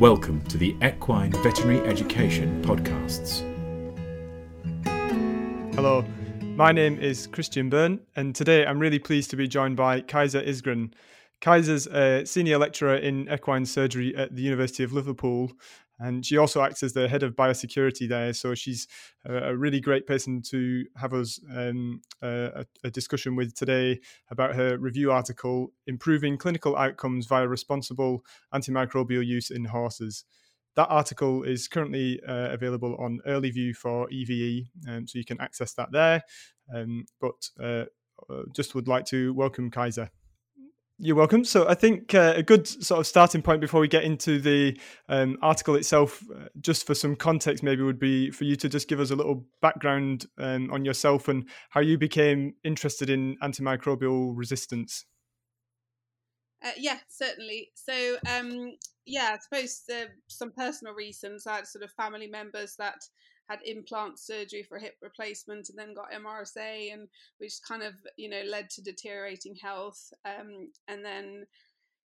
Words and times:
Welcome 0.00 0.40
to 0.46 0.56
the 0.56 0.74
Equine 0.82 1.30
Veterinary 1.42 1.86
Education 1.86 2.62
Podcasts. 2.64 3.42
Hello, 5.74 6.06
my 6.56 6.72
name 6.72 6.98
is 6.98 7.26
Christian 7.26 7.68
Byrne, 7.68 8.00
and 8.16 8.34
today 8.34 8.64
I'm 8.64 8.78
really 8.78 8.98
pleased 8.98 9.28
to 9.28 9.36
be 9.36 9.46
joined 9.46 9.76
by 9.76 10.00
Cajsa 10.00 10.48
Isgren. 10.48 10.94
Cajsa's 11.42 11.86
a 11.88 12.24
senior 12.24 12.56
lecturer 12.56 12.96
in 12.96 13.30
equine 13.30 13.66
surgery 13.66 14.16
at 14.16 14.34
the 14.34 14.40
University 14.40 14.82
of 14.82 14.94
Liverpool, 14.94 15.52
and 16.00 16.24
she 16.24 16.38
also 16.38 16.62
acts 16.62 16.82
as 16.82 16.94
the 16.94 17.08
head 17.08 17.22
of 17.22 17.36
biosecurity 17.36 18.08
there. 18.08 18.32
So 18.32 18.54
she's 18.54 18.88
a, 19.26 19.54
really 19.54 19.80
great 19.80 20.06
person 20.06 20.40
to 20.48 20.86
have 20.96 21.12
us 21.12 21.38
um, 21.54 22.00
a, 22.22 22.64
a, 22.82 22.90
discussion 22.90 23.36
with 23.36 23.54
today 23.54 24.00
about 24.30 24.54
her 24.54 24.78
review 24.78 25.12
article, 25.12 25.72
Improving 25.86 26.38
Clinical 26.38 26.74
Outcomes 26.76 27.26
via 27.26 27.46
Responsible 27.46 28.24
Antimicrobial 28.54 29.24
Use 29.24 29.50
in 29.50 29.66
Horses. 29.66 30.24
That 30.76 30.88
article 30.88 31.42
is 31.42 31.68
currently 31.68 32.20
uh, 32.26 32.48
available 32.48 32.96
on 32.98 33.20
EarlyView 33.26 33.76
for 33.76 34.10
EVE, 34.10 34.68
um, 34.88 35.06
so 35.06 35.18
you 35.18 35.24
can 35.24 35.40
access 35.40 35.74
that 35.74 35.92
there. 35.92 36.22
Um, 36.74 37.04
but 37.20 37.50
uh, 37.62 37.84
uh 38.30 38.44
just 38.54 38.74
would 38.74 38.88
like 38.88 39.04
to 39.06 39.34
welcome 39.34 39.70
Cajsa. 39.70 40.08
You're 41.02 41.16
welcome. 41.16 41.46
So 41.46 41.66
I 41.66 41.74
think 41.74 42.14
uh, 42.14 42.34
a 42.36 42.42
good 42.42 42.68
sort 42.68 43.00
of 43.00 43.06
starting 43.06 43.40
point 43.40 43.62
before 43.62 43.80
we 43.80 43.88
get 43.88 44.04
into 44.04 44.38
the 44.38 44.78
um, 45.08 45.38
article 45.40 45.74
itself, 45.74 46.22
uh, 46.30 46.48
just 46.60 46.86
for 46.86 46.94
some 46.94 47.16
context, 47.16 47.62
maybe 47.62 47.82
would 47.82 47.98
be 47.98 48.30
for 48.30 48.44
you 48.44 48.54
to 48.56 48.68
just 48.68 48.86
give 48.86 49.00
us 49.00 49.10
a 49.10 49.16
little 49.16 49.46
background 49.62 50.26
um, 50.36 50.70
on 50.70 50.84
yourself 50.84 51.28
and 51.28 51.48
how 51.70 51.80
you 51.80 51.96
became 51.96 52.52
interested 52.64 53.08
in 53.08 53.38
antimicrobial 53.42 54.36
resistance. 54.36 55.06
Uh, 56.62 56.72
yeah, 56.76 56.98
certainly. 57.08 57.70
So, 57.74 58.18
um, 58.28 58.72
yeah, 59.06 59.30
I 59.32 59.38
suppose 59.38 59.82
uh, 59.90 60.04
some 60.28 60.52
personal 60.52 60.92
reasons. 60.92 61.46
I 61.46 61.56
had 61.56 61.66
sort 61.66 61.82
of 61.82 61.90
family 61.92 62.26
members 62.26 62.76
that 62.76 62.98
had 63.50 63.60
implant 63.64 64.20
surgery 64.20 64.62
for 64.62 64.78
hip 64.78 64.94
replacement 65.02 65.68
and 65.68 65.76
then 65.76 65.92
got 65.92 66.12
MRSA, 66.12 66.92
and 66.92 67.08
which 67.38 67.54
kind 67.66 67.82
of 67.82 67.94
you 68.16 68.30
know 68.30 68.42
led 68.46 68.70
to 68.70 68.82
deteriorating 68.82 69.56
health. 69.56 70.12
Um, 70.24 70.70
and 70.86 71.04
then 71.04 71.46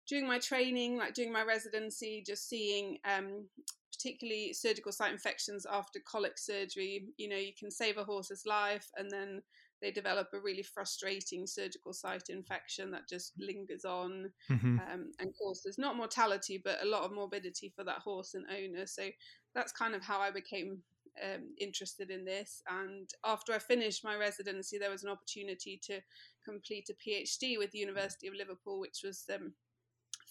during 0.07 0.27
my 0.27 0.39
training, 0.39 0.97
like 0.97 1.13
during 1.13 1.33
my 1.33 1.43
residency, 1.43 2.23
just 2.25 2.47
seeing 2.47 2.97
um, 3.05 3.45
particularly 3.91 4.53
surgical 4.53 4.91
site 4.91 5.11
infections 5.11 5.65
after 5.69 5.99
colic 5.99 6.37
surgery, 6.37 7.07
you 7.17 7.27
know, 7.27 7.37
you 7.37 7.53
can 7.57 7.69
save 7.69 7.97
a 7.97 8.03
horse's 8.03 8.43
life, 8.45 8.89
and 8.97 9.11
then 9.11 9.41
they 9.81 9.91
develop 9.91 10.29
a 10.33 10.39
really 10.39 10.63
frustrating 10.63 11.45
surgical 11.45 11.91
site 11.91 12.29
infection 12.29 12.89
that 12.91 13.09
just 13.09 13.33
lingers 13.37 13.83
on 13.83 14.31
mm-hmm. 14.49 14.79
um, 14.79 15.11
and 15.19 15.33
causes 15.37 15.77
not 15.77 15.97
mortality 15.97 16.61
but 16.63 16.81
a 16.81 16.87
lot 16.87 17.03
of 17.03 17.11
morbidity 17.11 17.69
for 17.75 17.83
that 17.83 17.97
horse 17.97 18.33
and 18.33 18.45
owner. 18.49 18.85
So 18.87 19.09
that's 19.53 19.73
kind 19.73 19.93
of 19.93 20.01
how 20.01 20.21
I 20.21 20.31
became 20.31 20.77
um, 21.21 21.55
interested 21.59 22.09
in 22.09 22.25
this. 22.25 22.61
And 22.69 23.09
after 23.25 23.53
I 23.53 23.59
finished 23.59 24.03
my 24.03 24.15
residency, 24.15 24.77
there 24.77 24.91
was 24.91 25.03
an 25.03 25.09
opportunity 25.09 25.79
to 25.83 25.99
complete 26.45 26.89
a 26.89 26.93
PhD 26.93 27.57
with 27.57 27.71
the 27.71 27.79
University 27.79 28.27
of 28.27 28.33
Liverpool, 28.33 28.79
which 28.79 29.01
was 29.03 29.23
um, 29.33 29.53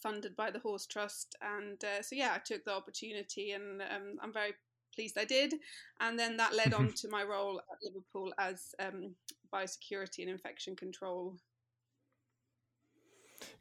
funded 0.03 0.37
by 0.37 0.51
the 0.51 0.59
Horse 0.61 0.87
Trust. 0.87 1.37
And 1.41 1.83
uh, 1.85 2.03
so, 2.03 2.15
yeah, 2.15 2.33
I 2.35 2.39
took 2.39 2.65
the 2.65 2.75
opportunity, 2.75 3.53
and 3.53 3.83
um, 3.83 4.17
I'm 4.23 4.33
very 4.33 4.53
pleased 4.95 5.19
I 5.19 5.25
did. 5.25 5.55
And 6.01 6.19
then 6.19 6.37
that 6.37 6.55
led 6.55 6.75
on 6.75 6.93
to 6.97 7.09
my 7.09 7.23
role 7.23 7.59
at 7.59 7.79
Liverpool 7.83 8.33
as 8.39 8.75
um, 8.79 9.15
biosecurity 9.53 10.21
and 10.21 10.31
infection 10.31 10.77
control 10.77 11.37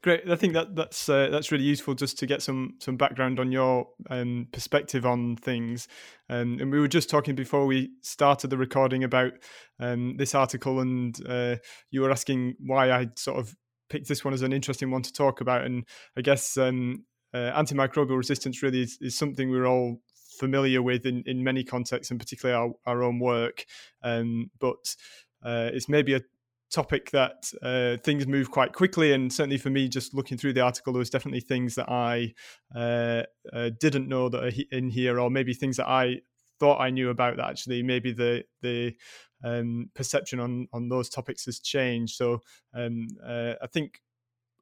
Great. 0.01 0.27
I 0.29 0.35
think 0.35 0.53
that 0.53 0.75
that's 0.75 1.07
uh, 1.09 1.29
that's 1.29 1.51
really 1.51 1.63
useful 1.63 1.93
just 1.93 2.17
to 2.19 2.25
get 2.25 2.41
some 2.41 2.75
some 2.79 2.97
background 2.97 3.39
on 3.39 3.51
your 3.51 3.87
um, 4.09 4.47
perspective 4.51 5.05
on 5.05 5.35
things. 5.35 5.87
Um, 6.29 6.57
and 6.59 6.71
we 6.71 6.79
were 6.79 6.87
just 6.87 7.09
talking 7.09 7.35
before 7.35 7.65
we 7.65 7.91
started 8.01 8.49
the 8.49 8.57
recording 8.57 9.03
about 9.03 9.33
um, 9.79 10.17
this 10.17 10.33
article, 10.33 10.79
and 10.79 11.15
uh, 11.27 11.57
you 11.91 12.01
were 12.01 12.11
asking 12.11 12.55
why 12.59 12.91
I 12.91 13.09
sort 13.15 13.39
of 13.39 13.55
picked 13.89 14.07
this 14.07 14.25
one 14.25 14.33
as 14.33 14.41
an 14.41 14.53
interesting 14.53 14.89
one 14.89 15.03
to 15.03 15.13
talk 15.13 15.41
about. 15.41 15.65
And 15.65 15.85
I 16.17 16.21
guess 16.21 16.57
um, 16.57 17.05
uh, 17.33 17.51
antimicrobial 17.51 18.17
resistance 18.17 18.63
really 18.63 18.81
is, 18.81 18.97
is 19.01 19.15
something 19.15 19.49
we're 19.49 19.67
all 19.67 20.01
familiar 20.39 20.81
with 20.81 21.05
in, 21.05 21.23
in 21.27 21.43
many 21.43 21.63
contexts, 21.63 22.09
and 22.09 22.19
particularly 22.19 22.57
our, 22.57 22.93
our 22.93 23.03
own 23.03 23.19
work. 23.19 23.65
Um, 24.01 24.49
but 24.59 24.95
uh, 25.43 25.69
it's 25.73 25.89
maybe 25.89 26.15
a 26.15 26.21
topic 26.71 27.11
that 27.11 27.51
uh, 27.61 27.97
things 27.97 28.25
move 28.25 28.49
quite 28.49 28.73
quickly. 28.73 29.13
And 29.13 29.31
certainly 29.31 29.57
for 29.57 29.69
me, 29.69 29.87
just 29.87 30.13
looking 30.13 30.37
through 30.37 30.53
the 30.53 30.61
article, 30.61 30.93
there 30.93 30.99
was 30.99 31.09
definitely 31.09 31.41
things 31.41 31.75
that 31.75 31.89
I 31.89 32.33
uh, 32.75 33.23
uh, 33.53 33.71
didn't 33.79 34.07
know 34.07 34.29
that 34.29 34.43
are 34.43 34.51
in 34.71 34.89
here, 34.89 35.19
or 35.19 35.29
maybe 35.29 35.53
things 35.53 35.77
that 35.77 35.87
I 35.87 36.21
thought 36.59 36.79
I 36.79 36.91
knew 36.91 37.09
about 37.09 37.37
that 37.37 37.49
actually 37.49 37.81
maybe 37.81 38.11
the 38.11 38.43
the 38.61 38.95
um, 39.43 39.89
perception 39.95 40.39
on 40.39 40.67
on 40.71 40.89
those 40.89 41.09
topics 41.09 41.45
has 41.45 41.59
changed. 41.59 42.15
So 42.15 42.39
um, 42.73 43.07
uh, 43.25 43.53
I 43.61 43.67
think 43.67 43.99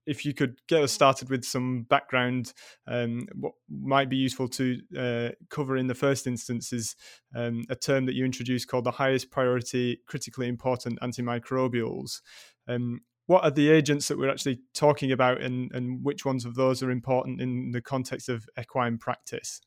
if 0.10 0.26
you 0.26 0.34
could 0.34 0.60
get 0.68 0.82
us 0.82 0.92
started 0.92 1.30
with 1.30 1.46
some 1.46 1.84
background, 1.84 2.52
um, 2.88 3.28
what 3.36 3.54
might 3.70 4.10
be 4.10 4.18
useful 4.18 4.48
to 4.48 4.80
uh, 4.98 5.30
cover 5.50 5.78
in 5.78 5.86
the 5.86 5.94
first 5.94 6.26
instance 6.26 6.74
is 6.74 6.96
um, 7.36 7.64
a 7.70 7.76
term 7.76 8.08
that 8.08 8.16
you 8.16 8.26
introduced 8.26 8.68
called 8.68 8.86
the 8.86 8.92
highest 8.92 9.30
priority 9.30 10.02
critically 10.08 10.48
important 10.48 11.00
antimicrobials. 11.02 12.22
Um, 12.68 13.02
what 13.28 13.44
are 13.44 13.52
the 13.52 13.70
agents 13.70 14.08
that 14.08 14.18
we're 14.18 14.32
actually 14.32 14.62
talking 14.74 15.12
about, 15.12 15.42
and, 15.42 15.72
and 15.74 16.04
which 16.04 16.26
ones 16.26 16.44
of 16.44 16.56
those 16.56 16.82
are 16.82 16.90
important 16.90 17.40
in 17.40 17.70
the 17.70 17.82
context 17.82 18.30
of 18.30 18.48
equine 18.60 18.98
practice? 18.98 19.62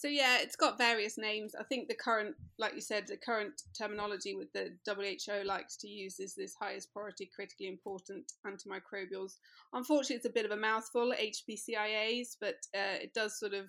So 0.00 0.08
yeah, 0.08 0.38
it's 0.40 0.56
got 0.56 0.78
various 0.78 1.18
names. 1.18 1.54
I 1.54 1.62
think 1.62 1.86
the 1.86 1.94
current, 1.94 2.34
like 2.58 2.74
you 2.74 2.80
said, 2.80 3.06
the 3.06 3.18
current 3.18 3.60
terminology 3.78 4.34
with 4.34 4.50
the 4.54 4.70
WHO 4.86 5.44
likes 5.44 5.76
to 5.76 5.88
use 5.88 6.18
is 6.18 6.34
this 6.34 6.54
highest 6.58 6.90
priority 6.90 7.28
critically 7.36 7.68
important 7.68 8.32
antimicrobials. 8.46 9.34
Unfortunately, 9.74 10.16
it's 10.16 10.24
a 10.24 10.30
bit 10.30 10.46
of 10.46 10.52
a 10.52 10.56
mouthful, 10.56 11.12
HPCIAs, 11.12 12.36
but 12.40 12.54
uh, 12.74 12.96
it 13.02 13.12
does 13.12 13.38
sort 13.38 13.52
of 13.52 13.66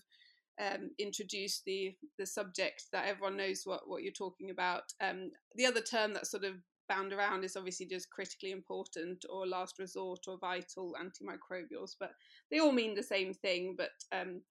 um, 0.57 0.91
introduce 0.99 1.63
the 1.65 1.97
the 2.17 2.25
subject 2.25 2.85
that 2.93 3.07
everyone 3.07 3.35
knows 3.35 3.63
what 3.65 3.81
what 3.89 4.01
you're 4.01 4.13
talking 4.13 4.51
about. 4.51 4.83
Um, 5.01 5.31
the 5.55 5.65
other 5.65 5.81
term 5.81 6.13
that's 6.13 6.31
sort 6.31 6.45
of 6.45 6.53
bound 6.87 7.11
around 7.11 7.43
is 7.43 7.57
obviously 7.57 7.87
just 7.87 8.09
critically 8.09 8.51
important 8.51 9.25
or 9.29 9.45
last 9.45 9.79
resort 9.79 10.19
or 10.29 10.37
vital 10.37 10.95
antimicrobials, 10.97 11.95
but 11.99 12.11
they 12.49 12.59
all 12.59 12.71
mean 12.71 12.95
the 12.95 13.03
same 13.03 13.33
thing. 13.33 13.75
But 13.77 13.91
um, 14.13 14.43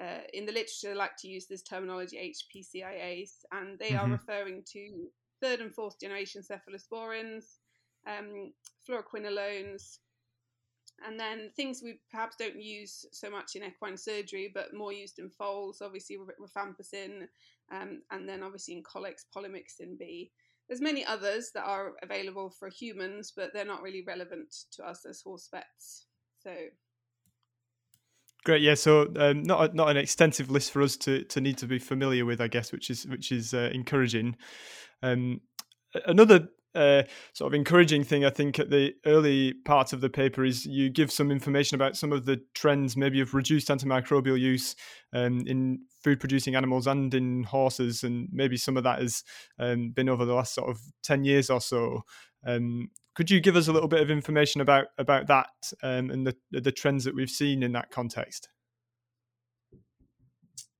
uh, 0.00 0.20
in 0.32 0.46
the 0.46 0.52
literature, 0.52 0.88
they 0.88 0.94
like 0.94 1.16
to 1.18 1.28
use 1.28 1.46
this 1.46 1.62
terminology 1.62 2.34
HPCIAs, 2.34 3.44
and 3.52 3.78
they 3.78 3.90
mm-hmm. 3.90 4.10
are 4.10 4.12
referring 4.12 4.62
to 4.72 5.08
third 5.40 5.60
and 5.60 5.74
fourth 5.74 6.00
generation 6.00 6.42
cephalosporins, 6.42 7.58
um, 8.06 8.52
fluoroquinolones, 8.88 9.98
and 11.06 11.18
then 11.18 11.50
things 11.56 11.80
we 11.82 11.98
perhaps 12.10 12.36
don't 12.36 12.60
use 12.60 13.04
so 13.12 13.30
much 13.30 13.56
in 13.56 13.62
equine 13.62 13.96
surgery, 13.96 14.50
but 14.52 14.74
more 14.74 14.92
used 14.92 15.18
in 15.18 15.28
foals, 15.28 15.82
obviously 15.82 16.16
rifampicin, 16.40 17.26
um, 17.72 18.02
and 18.10 18.28
then 18.28 18.42
obviously 18.42 18.74
in 18.74 18.82
colics, 18.82 19.26
polymyxin 19.34 19.98
B. 19.98 20.30
There's 20.68 20.80
many 20.80 21.04
others 21.04 21.50
that 21.54 21.64
are 21.64 21.92
available 22.02 22.48
for 22.50 22.68
humans, 22.68 23.32
but 23.36 23.52
they're 23.52 23.66
not 23.66 23.82
really 23.82 24.02
relevant 24.02 24.54
to 24.72 24.84
us 24.84 25.04
as 25.04 25.20
horse 25.20 25.48
vets. 25.50 26.06
So 26.42 26.54
Great, 28.44 28.60
yeah. 28.60 28.74
So 28.74 29.10
um, 29.16 29.42
not 29.42 29.70
a, 29.70 29.74
not 29.74 29.88
an 29.88 29.96
extensive 29.96 30.50
list 30.50 30.70
for 30.70 30.82
us 30.82 30.96
to 30.98 31.24
to 31.24 31.40
need 31.40 31.56
to 31.58 31.66
be 31.66 31.78
familiar 31.78 32.26
with, 32.26 32.40
I 32.40 32.48
guess, 32.48 32.72
which 32.72 32.90
is 32.90 33.06
which 33.06 33.32
is 33.32 33.54
uh, 33.54 33.70
encouraging. 33.72 34.36
Um, 35.02 35.40
another 36.06 36.48
uh, 36.74 37.04
sort 37.32 37.52
of 37.52 37.54
encouraging 37.54 38.04
thing, 38.04 38.24
I 38.24 38.30
think, 38.30 38.58
at 38.58 38.68
the 38.68 38.94
early 39.06 39.54
parts 39.64 39.94
of 39.94 40.02
the 40.02 40.10
paper 40.10 40.44
is 40.44 40.66
you 40.66 40.90
give 40.90 41.10
some 41.10 41.30
information 41.30 41.74
about 41.76 41.96
some 41.96 42.12
of 42.12 42.26
the 42.26 42.42
trends, 42.54 42.96
maybe 42.98 43.20
of 43.20 43.32
reduced 43.32 43.68
antimicrobial 43.68 44.38
use 44.38 44.76
um, 45.14 45.44
in 45.46 45.80
food 46.02 46.20
producing 46.20 46.54
animals 46.54 46.86
and 46.86 47.14
in 47.14 47.44
horses, 47.44 48.04
and 48.04 48.28
maybe 48.30 48.58
some 48.58 48.76
of 48.76 48.84
that 48.84 49.00
has 49.00 49.24
um, 49.58 49.90
been 49.90 50.08
over 50.10 50.26
the 50.26 50.34
last 50.34 50.52
sort 50.54 50.68
of 50.68 50.78
ten 51.02 51.24
years 51.24 51.48
or 51.48 51.62
so. 51.62 52.02
Um, 52.46 52.90
could 53.14 53.30
you 53.30 53.40
give 53.40 53.56
us 53.56 53.68
a 53.68 53.72
little 53.72 53.88
bit 53.88 54.00
of 54.00 54.10
information 54.10 54.60
about 54.60 54.86
about 54.98 55.26
that 55.28 55.72
um, 55.82 56.10
and 56.10 56.26
the 56.26 56.36
the 56.50 56.72
trends 56.72 57.04
that 57.04 57.14
we've 57.14 57.30
seen 57.30 57.62
in 57.62 57.72
that 57.72 57.90
context? 57.90 58.48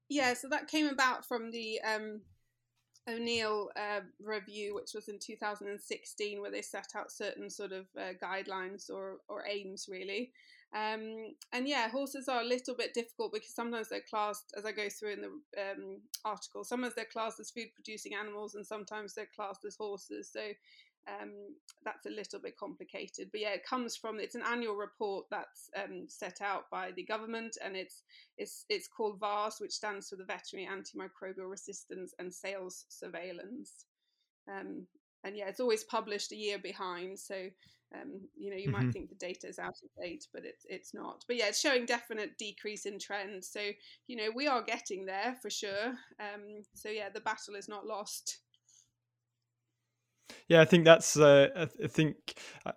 Yeah, 0.09 0.35
so 0.35 0.49
that 0.49 0.69
came 0.69 0.87
about 0.87 1.27
from 1.27 1.51
the 1.51 1.81
um, 1.81 2.21
O'Neill 3.09 3.71
uh, 3.77 4.01
review, 4.21 4.75
which 4.75 4.93
was 4.95 5.09
in 5.09 5.19
2016, 5.19 6.41
where 6.41 6.51
they 6.51 6.63
set 6.63 6.93
out 6.97 7.11
certain 7.11 7.51
sort 7.51 7.73
of 7.73 7.87
uh, 7.99 8.13
guidelines 8.23 8.91
or, 8.91 9.19
or 9.29 9.45
aims, 9.47 9.87
really. 9.91 10.31
Um, 10.75 11.35
and 11.53 11.69
yeah, 11.69 11.89
horses 11.89 12.29
are 12.29 12.41
a 12.41 12.47
little 12.47 12.75
bit 12.75 12.95
difficult 12.95 13.33
because 13.33 13.55
sometimes 13.55 13.89
they're 13.89 14.01
classed, 14.09 14.53
as 14.57 14.65
I 14.65 14.73
go 14.73 14.89
through 14.89 15.13
in 15.13 15.21
the 15.21 15.63
um, 15.63 16.01
article, 16.25 16.65
sometimes 16.65 16.95
they're 16.95 17.05
classed 17.05 17.39
as 17.41 17.51
food 17.51 17.69
producing 17.75 18.15
animals 18.15 18.55
and 18.55 18.67
sometimes 18.67 19.15
they're 19.15 19.29
classed 19.37 19.65
as 19.65 19.77
horses. 19.77 20.31
So 20.33 20.41
um, 21.09 21.33
that's 21.85 22.07
a 22.07 22.11
little 22.11 22.41
bit 22.41 22.57
complicated. 22.57 23.29
But 23.31 23.41
yeah, 23.41 23.51
it 23.51 23.67
comes 23.67 23.97
from 23.97 24.19
it's 24.19 24.35
an 24.35 24.43
annual 24.51 24.75
report 24.75 25.27
that's 25.31 25.69
um, 25.77 26.07
set 26.09 26.41
out 26.41 26.71
by 26.71 26.93
the 26.93 27.05
government, 27.05 27.57
and 27.65 27.77
it's 27.77 28.03
it's 28.39 28.65
it's 28.69 28.89
called 28.89 29.21
VARS, 29.21 29.57
which 29.59 29.73
stands 29.73 30.09
for 30.09 30.17
the 30.17 30.25
Veterinary 30.25 30.69
Antimicrobial 30.69 31.51
Resistance 31.51 32.15
and 32.19 32.33
Sales 32.33 32.87
Surveillance. 32.89 33.87
Um, 34.49 34.87
and 35.25 35.37
yeah, 35.37 35.49
it's 35.49 35.61
always 35.61 35.85
published 35.85 36.33
a 36.33 36.37
year 36.37 36.59
behind, 36.59 37.19
so 37.19 37.49
um, 37.95 38.21
you 38.37 38.51
know 38.51 38.57
you 38.57 38.71
mm-hmm. 38.71 38.87
might 38.87 38.93
think 38.93 39.09
the 39.09 39.15
data 39.15 39.47
is 39.47 39.59
out 39.59 39.77
of 39.83 40.03
date, 40.03 40.27
but 40.33 40.45
it's 40.45 40.65
it's 40.69 40.95
not. 40.95 41.25
But 41.27 41.37
yeah, 41.37 41.49
it's 41.49 41.61
showing 41.61 41.87
definite 41.87 42.39
decrease 42.39 42.87
in 42.87 42.99
trend. 42.99 43.45
So 43.45 43.61
you 44.07 44.17
know 44.17 44.31
we 44.35 44.47
are 44.47 44.63
getting 44.63 45.07
there 45.07 45.37
for 45.43 45.51
sure. 45.51 45.89
Um, 46.21 46.63
so 46.75 46.89
yeah, 46.89 47.09
the 47.13 47.21
battle 47.21 47.55
is 47.57 47.69
not 47.69 47.87
lost. 47.87 48.39
Yeah, 50.49 50.61
I 50.61 50.65
think 50.65 50.85
that's 50.85 51.17
uh, 51.17 51.67
I 51.83 51.87
think 51.87 52.35
uh, 52.67 52.73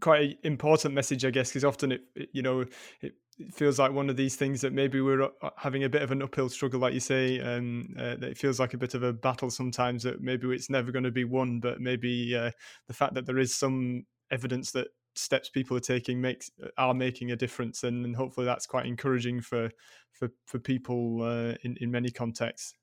quite 0.00 0.22
an 0.22 0.36
important 0.44 0.94
message, 0.94 1.24
I 1.24 1.30
guess, 1.30 1.50
because 1.50 1.64
often 1.64 1.92
it, 1.92 2.02
it, 2.14 2.28
you 2.32 2.42
know 2.42 2.64
it, 3.00 3.14
feels 3.52 3.78
like 3.78 3.92
one 3.92 4.10
of 4.10 4.16
these 4.16 4.36
things 4.36 4.60
that 4.60 4.72
maybe 4.72 5.00
we're 5.00 5.22
uh, 5.24 5.50
having 5.56 5.84
a 5.84 5.88
bit 5.88 6.02
of 6.02 6.12
an 6.12 6.22
uphill 6.22 6.48
struggle, 6.48 6.80
like 6.80 6.94
you 6.94 7.00
say. 7.00 7.40
Um, 7.40 7.94
uh, 7.98 8.16
that 8.16 8.24
it 8.24 8.38
feels 8.38 8.60
like 8.60 8.74
a 8.74 8.78
bit 8.78 8.94
of 8.94 9.02
a 9.02 9.12
battle 9.12 9.50
sometimes. 9.50 10.02
That 10.04 10.20
maybe 10.20 10.48
it's 10.48 10.70
never 10.70 10.92
going 10.92 11.04
to 11.04 11.10
be 11.10 11.24
won, 11.24 11.60
but 11.60 11.80
maybe 11.80 12.36
uh, 12.36 12.50
the 12.88 12.94
fact 12.94 13.14
that 13.14 13.26
there 13.26 13.38
is 13.38 13.54
some 13.54 14.04
evidence 14.30 14.70
that 14.72 14.88
steps 15.14 15.50
people 15.50 15.76
are 15.76 15.80
taking 15.80 16.20
makes 16.20 16.50
uh, 16.62 16.68
are 16.78 16.94
making 16.94 17.32
a 17.32 17.36
difference, 17.36 17.82
and, 17.84 18.04
and 18.04 18.16
hopefully 18.16 18.46
that's 18.46 18.66
quite 18.66 18.86
encouraging 18.86 19.40
for 19.40 19.70
for 20.12 20.28
for 20.46 20.58
people 20.58 21.22
uh, 21.22 21.54
in 21.64 21.76
in 21.80 21.90
many 21.90 22.10
contexts. 22.10 22.74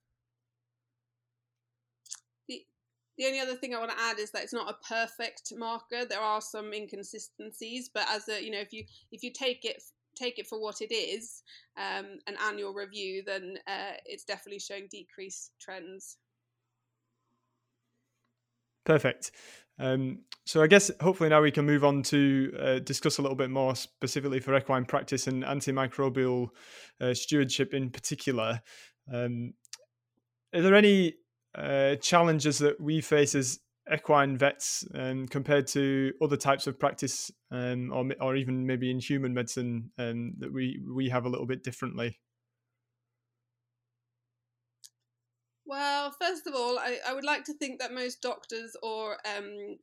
The 3.19 3.25
only 3.25 3.42
other 3.42 3.56
thing 3.56 3.75
I 3.75 3.80
want 3.80 3.92
to 3.92 4.00
add 4.00 4.18
is 4.18 4.31
that 4.31 4.44
it's 4.44 4.54
not 4.54 4.74
a 4.74 4.88
perfect 4.88 5.51
marker. 5.57 6.06
There 6.06 6.21
are 6.21 6.39
some 6.39 6.71
inconsistencies, 6.74 7.89
but 7.94 8.07
as 8.10 8.30
a 8.30 8.42
you 8.42 8.50
know, 8.50 8.60
if 8.60 8.71
you 8.71 8.86
if 9.12 9.24
you 9.24 9.31
take 9.33 9.66
it 9.66 9.83
take 10.16 10.39
it 10.39 10.48
for 10.48 10.60
what 10.62 10.81
it 10.81 10.94
is, 10.94 11.44
um, 11.77 12.19
an 12.27 12.36
annual 12.48 12.74
review, 12.74 13.21
then 13.25 13.57
uh, 13.68 13.92
it's 14.06 14.24
definitely 14.24 14.60
showing 14.60 14.88
decreased 14.89 15.51
trends. 15.60 16.16
Perfect. 18.86 19.31
Um, 19.80 20.19
so 20.45 20.62
I 20.62 20.68
guess 20.68 20.89
hopefully 21.01 21.30
now 21.30 21.42
we 21.42 21.51
can 21.51 21.65
move 21.65 21.83
on 21.83 22.04
to 22.04 22.54
uh, 22.57 22.80
discuss 22.80 23.18
a 23.18 23.22
little 23.22 23.38
bit 23.38 23.50
more 23.50 23.75
specifically 23.75 24.39
for 24.39 24.56
equine 24.56 24.86
practice 24.86 25.27
and 25.27 25.44
antimicrobial 25.44 26.50
uh, 27.01 27.13
stewardship 27.13 27.74
in 27.74 27.89
particular. 27.89 28.62
Um, 29.13 29.54
are 30.54 30.62
there 30.62 30.75
any 30.75 31.15
uh, 31.56 31.96
challenges 31.96 32.60
that 32.60 32.80
we 32.80 33.01
face 33.01 33.36
as 33.36 33.60
equine 33.92 34.38
vets 34.38 34.86
um, 34.94 35.28
compared 35.28 35.68
to 35.68 36.12
other 36.22 36.38
types 36.38 36.68
of 36.68 36.80
practice 36.80 37.31
um, 37.51 37.92
or, 37.92 38.07
or 38.22 38.36
even 38.36 38.66
maybe 38.66 38.92
in 38.92 39.00
human 39.00 39.34
medicine 39.34 39.92
um, 39.98 40.34
that 40.38 40.54
we, 40.54 40.80
we 40.94 41.10
have 41.10 41.25
a 41.25 41.30
little 41.30 41.48
bit 41.48 41.63
differently? 41.63 42.19
Well, 45.66 46.16
first 46.19 46.48
of 46.48 46.56
all, 46.56 46.80
I, 46.80 46.98
I 47.07 47.13
would 47.13 47.24
like 47.24 47.44
to 47.46 47.54
think 47.54 47.80
that 47.80 47.94
most 47.94 48.22
doctors 48.22 48.75
or 48.81 49.18
um, 49.38 49.78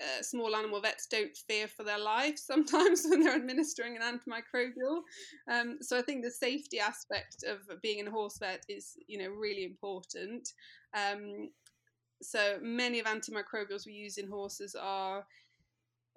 uh, 0.00 0.22
small 0.22 0.54
animal 0.54 0.80
vets 0.80 1.06
don't 1.06 1.36
fear 1.48 1.66
for 1.68 1.82
their 1.82 1.98
life 1.98 2.38
sometimes 2.38 3.04
when 3.08 3.22
they're 3.22 3.34
administering 3.34 3.96
an 3.96 4.02
antimicrobial. 4.02 5.00
Um, 5.50 5.78
so 5.80 5.98
I 5.98 6.02
think 6.02 6.22
the 6.22 6.30
safety 6.30 6.78
aspect 6.78 7.44
of 7.46 7.80
being 7.82 7.98
in 7.98 8.08
a 8.08 8.10
horse 8.10 8.38
vet 8.38 8.64
is, 8.68 8.96
you 9.06 9.18
know, 9.18 9.30
really 9.30 9.64
important. 9.64 10.48
Um, 10.94 11.50
so 12.22 12.58
many 12.62 12.98
of 12.98 13.06
antimicrobials 13.06 13.86
we 13.86 13.92
use 13.92 14.18
in 14.18 14.28
horses 14.28 14.74
are, 14.74 15.24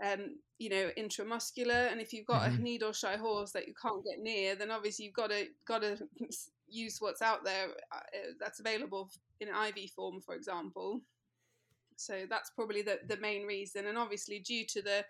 um, 0.04 0.38
you 0.58 0.70
know, 0.70 0.90
intramuscular, 0.98 1.92
and 1.92 2.00
if 2.00 2.14
you've 2.14 2.26
got 2.26 2.44
mm-hmm. 2.44 2.60
a 2.60 2.64
needle 2.64 2.94
shy 2.94 3.18
horse 3.18 3.52
that 3.52 3.68
you 3.68 3.74
can't 3.82 4.04
get 4.04 4.22
near, 4.22 4.56
then 4.56 4.72
obviously 4.72 5.06
you've 5.06 5.14
got 5.14 5.30
to 5.30 5.46
got 5.66 5.82
to 5.82 5.98
use 6.70 6.98
what's 7.00 7.22
out 7.22 7.44
there 7.44 7.68
uh, 7.92 8.00
that's 8.40 8.60
available 8.60 9.10
in 9.40 9.50
IV 9.50 9.92
form, 9.92 10.22
for 10.22 10.36
example. 10.36 11.02
So 12.00 12.26
that's 12.30 12.52
probably 12.52 12.82
the, 12.82 13.00
the 13.08 13.18
main 13.18 13.46
reason. 13.46 13.88
And 13.88 13.98
obviously, 13.98 14.40
due 14.40 14.66
to 14.68 14.82
the 14.82 15.06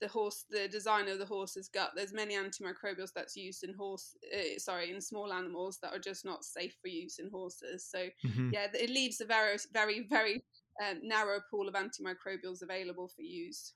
the 0.00 0.08
horse, 0.08 0.46
the 0.50 0.66
design 0.66 1.08
of 1.08 1.18
the 1.18 1.26
horse's 1.26 1.68
gut, 1.68 1.90
there's 1.94 2.14
many 2.14 2.34
antimicrobials 2.34 3.12
that's 3.14 3.36
used 3.36 3.64
in 3.64 3.74
horse, 3.74 4.16
uh, 4.34 4.58
sorry, 4.58 4.90
in 4.90 4.98
small 4.98 5.30
animals 5.30 5.78
that 5.82 5.92
are 5.92 5.98
just 5.98 6.24
not 6.24 6.42
safe 6.42 6.74
for 6.80 6.88
use 6.88 7.18
in 7.18 7.28
horses. 7.30 7.86
So 7.86 8.06
mm-hmm. 8.26 8.48
yeah, 8.50 8.68
it 8.72 8.88
leaves 8.88 9.20
a 9.20 9.26
very, 9.26 9.58
very, 9.74 10.06
very 10.08 10.42
um, 10.82 11.00
narrow 11.02 11.40
pool 11.50 11.68
of 11.68 11.74
antimicrobials 11.74 12.62
available 12.62 13.08
for 13.08 13.20
use. 13.20 13.74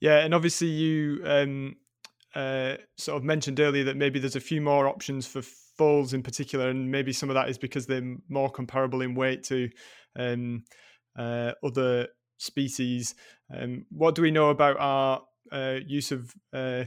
Yeah, 0.00 0.20
and 0.20 0.34
obviously 0.34 0.68
you 0.68 1.20
um, 1.24 1.76
uh, 2.34 2.76
sort 2.96 3.18
of 3.18 3.24
mentioned 3.24 3.60
earlier 3.60 3.84
that 3.84 3.96
maybe 3.96 4.18
there's 4.18 4.36
a 4.36 4.40
few 4.40 4.62
more 4.62 4.88
options 4.88 5.26
for 5.26 5.42
foals 5.76 6.12
in 6.12 6.22
particular, 6.22 6.68
and 6.68 6.90
maybe 6.90 7.12
some 7.12 7.30
of 7.30 7.34
that 7.34 7.48
is 7.48 7.58
because 7.58 7.86
they're 7.86 8.16
more 8.28 8.50
comparable 8.50 9.02
in 9.02 9.14
weight 9.14 9.42
to 9.44 9.68
um, 10.18 10.64
uh, 11.18 11.52
other 11.62 12.08
species. 12.38 13.14
Um, 13.54 13.86
what 13.90 14.14
do 14.14 14.22
we 14.22 14.30
know 14.30 14.50
about 14.50 14.76
our 14.78 15.22
uh, 15.52 15.78
use 15.86 16.12
of 16.12 16.34
uh, 16.52 16.84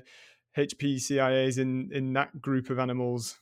HPCIAs 0.58 1.58
in 1.58 1.90
in 1.94 2.14
that 2.14 2.42
group 2.42 2.70
of 2.70 2.80
animals? 2.80 3.38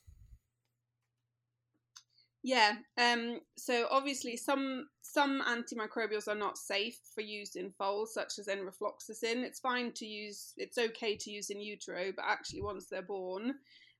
Yeah, 2.44 2.76
um, 2.98 3.42
so 3.58 3.88
obviously 3.92 4.38
some 4.38 4.88
some 5.02 5.42
antimicrobials 5.42 6.28
are 6.28 6.36
not 6.36 6.58
safe 6.58 7.00
for 7.14 7.22
use 7.22 7.56
in 7.56 7.72
foals, 7.78 8.14
such 8.14 8.40
as 8.40 8.48
enrofloxacin. 8.48 9.44
It's 9.44 9.60
fine 9.60 9.92
to 9.94 10.06
use, 10.06 10.54
it's 10.58 10.78
okay 10.78 11.18
to 11.18 11.32
use 11.32 11.50
in 11.50 11.60
utero, 11.60 12.12
but 12.16 12.26
actually 12.26 12.62
once 12.62 12.88
they're 12.88 13.02
born, 13.02 13.56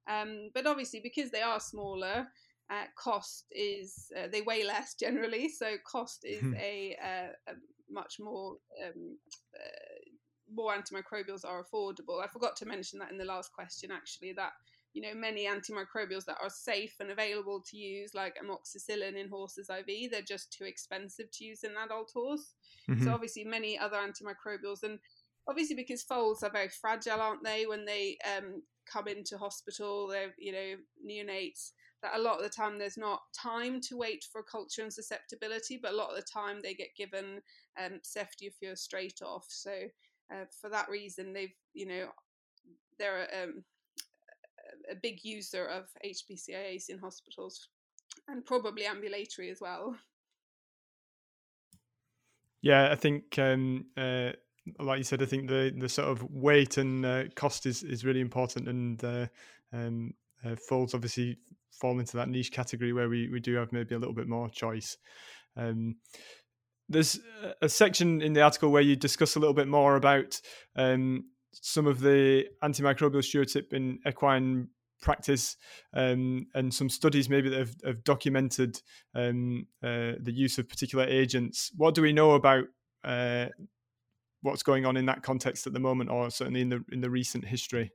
um, 0.08 0.50
but 0.54 0.66
obviously, 0.66 1.00
because 1.02 1.32
they 1.32 1.42
are 1.42 1.60
smaller, 1.60 2.28
uh, 2.70 2.84
cost 2.98 3.46
is 3.52 4.12
uh, 4.18 4.28
they 4.32 4.42
weigh 4.42 4.64
less 4.64 4.96
generally, 5.00 5.50
so 5.50 5.76
cost 5.90 6.20
is 6.24 6.42
hmm. 6.42 6.54
a, 6.56 6.98
uh, 7.02 7.52
a, 7.52 7.54
much 7.90 8.16
more 8.20 8.58
um, 8.86 9.18
uh, 9.56 10.54
more 10.54 10.74
antimicrobials 10.74 11.46
are 11.46 11.64
affordable. 11.64 12.24
I 12.24 12.28
forgot 12.28 12.56
to 12.58 12.66
mention 12.66 13.00
that 13.00 13.12
in 13.12 13.18
the 13.18 13.26
last 13.26 13.52
question 13.54 13.92
actually 13.92 14.34
that 14.34 14.52
you 14.94 15.02
know 15.02 15.14
many 15.14 15.46
antimicrobials 15.46 16.26
that 16.26 16.38
are 16.42 16.50
safe 16.50 16.96
and 17.00 17.12
available 17.12 17.62
to 17.70 17.78
use 17.78 18.14
like 18.14 18.36
amoxicillin 18.44 19.16
in 19.16 19.30
horses 19.30 19.70
IV 19.70 20.12
they're 20.12 20.22
just 20.22 20.52
too 20.52 20.64
expensive 20.64 21.30
to 21.34 21.46
use 21.46 21.64
in 21.64 21.72
adult 21.84 22.12
horse. 22.14 22.54
Mm-hmm. 22.90 23.04
So 23.04 23.12
obviously 23.12 23.44
many 23.44 23.78
other 23.78 23.98
antimicrobials 23.98 24.84
and 24.84 25.00
obviously 25.48 25.76
because 25.76 26.04
foals 26.04 26.44
are 26.44 26.52
very 26.52 26.70
fragile 26.70 27.22
aren't 27.22 27.44
they 27.44 27.66
when 27.66 27.86
they 27.86 28.18
um, 28.38 28.64
come 28.92 29.08
into 29.08 29.38
hospital, 29.38 30.08
they're, 30.08 30.34
you 30.38 30.52
know, 30.52 30.76
neonates, 31.06 31.72
that 32.02 32.16
a 32.16 32.22
lot 32.22 32.38
of 32.38 32.44
the 32.44 32.50
time 32.50 32.78
there's 32.78 32.98
not 32.98 33.22
time 33.34 33.82
to 33.82 33.98
wait 33.98 34.24
for 34.32 34.44
culture 34.44 34.84
and 34.84 34.94
susceptibility, 34.94 35.80
but 35.82 35.92
a 35.92 35.96
lot 35.96 36.10
of 36.10 36.16
the 36.16 36.26
time 36.32 36.60
they 36.62 36.74
get 36.74 36.96
given 36.96 37.42
um, 37.84 38.00
ceftiofur 38.04 38.78
straight 38.78 39.22
off. 39.24 39.46
So 39.50 39.72
uh, 40.32 40.46
for 40.62 40.70
that 40.70 40.90
reason, 40.90 41.34
they've, 41.34 41.54
you 41.74 41.88
know, 41.88 42.08
they're 43.00 43.28
um, 43.44 43.64
a 44.92 44.96
big 44.96 45.24
user 45.24 45.66
of 45.66 45.86
HPCIAs 46.06 46.90
in 46.90 47.00
hospitals 47.00 47.70
and 48.28 48.46
probably 48.46 48.86
ambulatory 48.86 49.50
as 49.50 49.60
well. 49.62 49.96
Yeah, 52.62 52.92
I 52.92 52.96
think 52.96 53.38
um, 53.40 53.86
uh, 53.96 54.32
like 54.80 54.98
you 54.98 55.04
said, 55.04 55.22
I 55.22 55.26
think 55.26 55.48
the 55.48 55.74
the 55.76 55.90
sort 55.90 56.08
of 56.10 56.24
weight 56.32 56.78
and 56.78 57.06
uh, 57.06 57.24
cost 57.36 57.66
is 57.66 57.84
is 57.84 58.06
really 58.06 58.22
important, 58.22 58.68
and 58.68 59.04
uh, 59.04 59.28
um, 59.74 60.14
uh, 60.46 60.56
foals 60.56 60.94
obviously 60.94 61.38
fall 61.72 62.00
into 62.00 62.18
that 62.18 62.30
niche 62.30 62.52
category 62.52 62.94
where 62.94 63.10
we 63.10 63.30
we 63.30 63.40
do 63.40 63.56
have 63.56 63.72
maybe 63.72 63.96
a 63.96 64.00
little 64.00 64.16
bit 64.16 64.28
more 64.28 64.50
choice. 64.50 64.98
Um, 65.56 65.96
there's 66.90 67.20
a 67.62 67.68
section 67.68 68.22
in 68.22 68.34
the 68.34 68.42
article 68.42 68.70
where 68.70 68.82
you 68.82 68.96
discuss 68.96 69.36
a 69.36 69.40
little 69.40 69.54
bit 69.54 69.68
more 69.68 69.98
about 69.98 70.40
um, 70.76 71.26
some 71.52 71.86
of 71.86 72.00
the 72.00 72.46
antimicrobial 72.64 73.24
stewardship 73.24 73.74
in 73.74 74.00
equine 74.08 74.70
practice 75.02 75.58
um, 75.94 76.48
and 76.56 76.74
some 76.74 76.90
studies 76.90 77.30
maybe 77.30 77.50
that 77.50 77.60
have, 77.60 77.76
have 77.86 78.04
documented 78.04 78.82
um, 79.16 79.68
uh, 79.84 80.14
the 80.20 80.32
use 80.34 80.58
of 80.58 80.70
particular 80.70 81.06
agents. 81.06 81.72
What 81.76 81.94
do 81.94 82.02
we 82.02 82.14
know 82.14 82.32
about 82.32 82.66
uh, 83.04 83.48
what's 84.48 84.64
going 84.64 84.86
on 84.86 84.98
in 84.98 85.06
that 85.06 85.22
context 85.22 85.68
at 85.68 85.74
the 85.74 85.80
moment, 85.80 86.10
or 86.10 86.30
certainly 86.32 86.62
in 86.62 86.70
the 86.70 86.84
in 86.92 87.02
the 87.02 87.10
recent 87.10 87.46
history? 87.46 87.92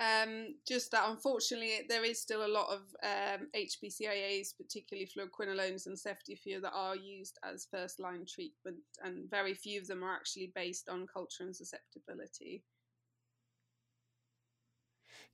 Um, 0.00 0.54
just 0.66 0.90
that 0.92 1.10
unfortunately 1.10 1.82
there 1.86 2.04
is 2.04 2.18
still 2.18 2.46
a 2.46 2.48
lot 2.48 2.68
of 2.70 2.80
um, 3.02 3.48
HPCIAs, 3.54 4.56
particularly 4.56 5.06
fluoroquinolones 5.06 5.86
and 5.86 5.96
ceftiofur, 5.96 6.62
that 6.62 6.72
are 6.72 6.96
used 6.96 7.38
as 7.44 7.68
first 7.70 8.00
line 8.00 8.24
treatment, 8.26 8.78
and 9.04 9.28
very 9.30 9.52
few 9.52 9.78
of 9.78 9.86
them 9.86 10.02
are 10.02 10.14
actually 10.14 10.52
based 10.54 10.88
on 10.88 11.06
culture 11.06 11.44
and 11.44 11.54
susceptibility. 11.54 12.64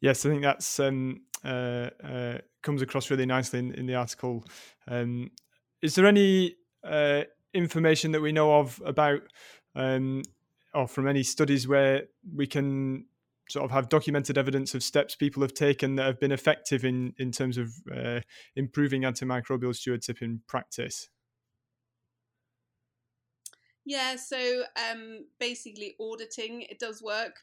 Yes, 0.00 0.26
I 0.26 0.30
think 0.30 0.42
that's 0.42 0.80
um, 0.80 1.22
uh, 1.44 1.90
uh, 2.02 2.38
comes 2.62 2.82
across 2.82 3.08
really 3.08 3.24
nicely 3.24 3.60
in, 3.60 3.72
in 3.74 3.86
the 3.86 3.94
article. 3.94 4.44
Um, 4.88 5.30
is 5.80 5.94
there 5.94 6.06
any 6.06 6.56
uh, 6.82 7.22
information 7.56 8.12
that 8.12 8.20
we 8.20 8.32
know 8.32 8.58
of 8.58 8.80
about, 8.84 9.22
um, 9.74 10.22
or 10.74 10.86
from 10.86 11.08
any 11.08 11.22
studies 11.22 11.66
where 11.66 12.04
we 12.34 12.46
can 12.46 13.06
sort 13.48 13.64
of 13.64 13.70
have 13.70 13.88
documented 13.88 14.36
evidence 14.36 14.74
of 14.74 14.82
steps 14.82 15.14
people 15.14 15.40
have 15.40 15.54
taken 15.54 15.94
that 15.96 16.04
have 16.04 16.20
been 16.20 16.32
effective 16.32 16.84
in 16.84 17.14
in 17.18 17.30
terms 17.30 17.56
of 17.56 17.72
uh, 17.94 18.20
improving 18.56 19.02
antimicrobial 19.02 19.74
stewardship 19.74 20.20
in 20.20 20.40
practice? 20.46 21.08
Yeah, 23.84 24.16
so 24.16 24.64
um, 24.90 25.26
basically 25.38 25.94
auditing 26.00 26.62
it 26.62 26.80
does 26.80 27.00
work 27.00 27.36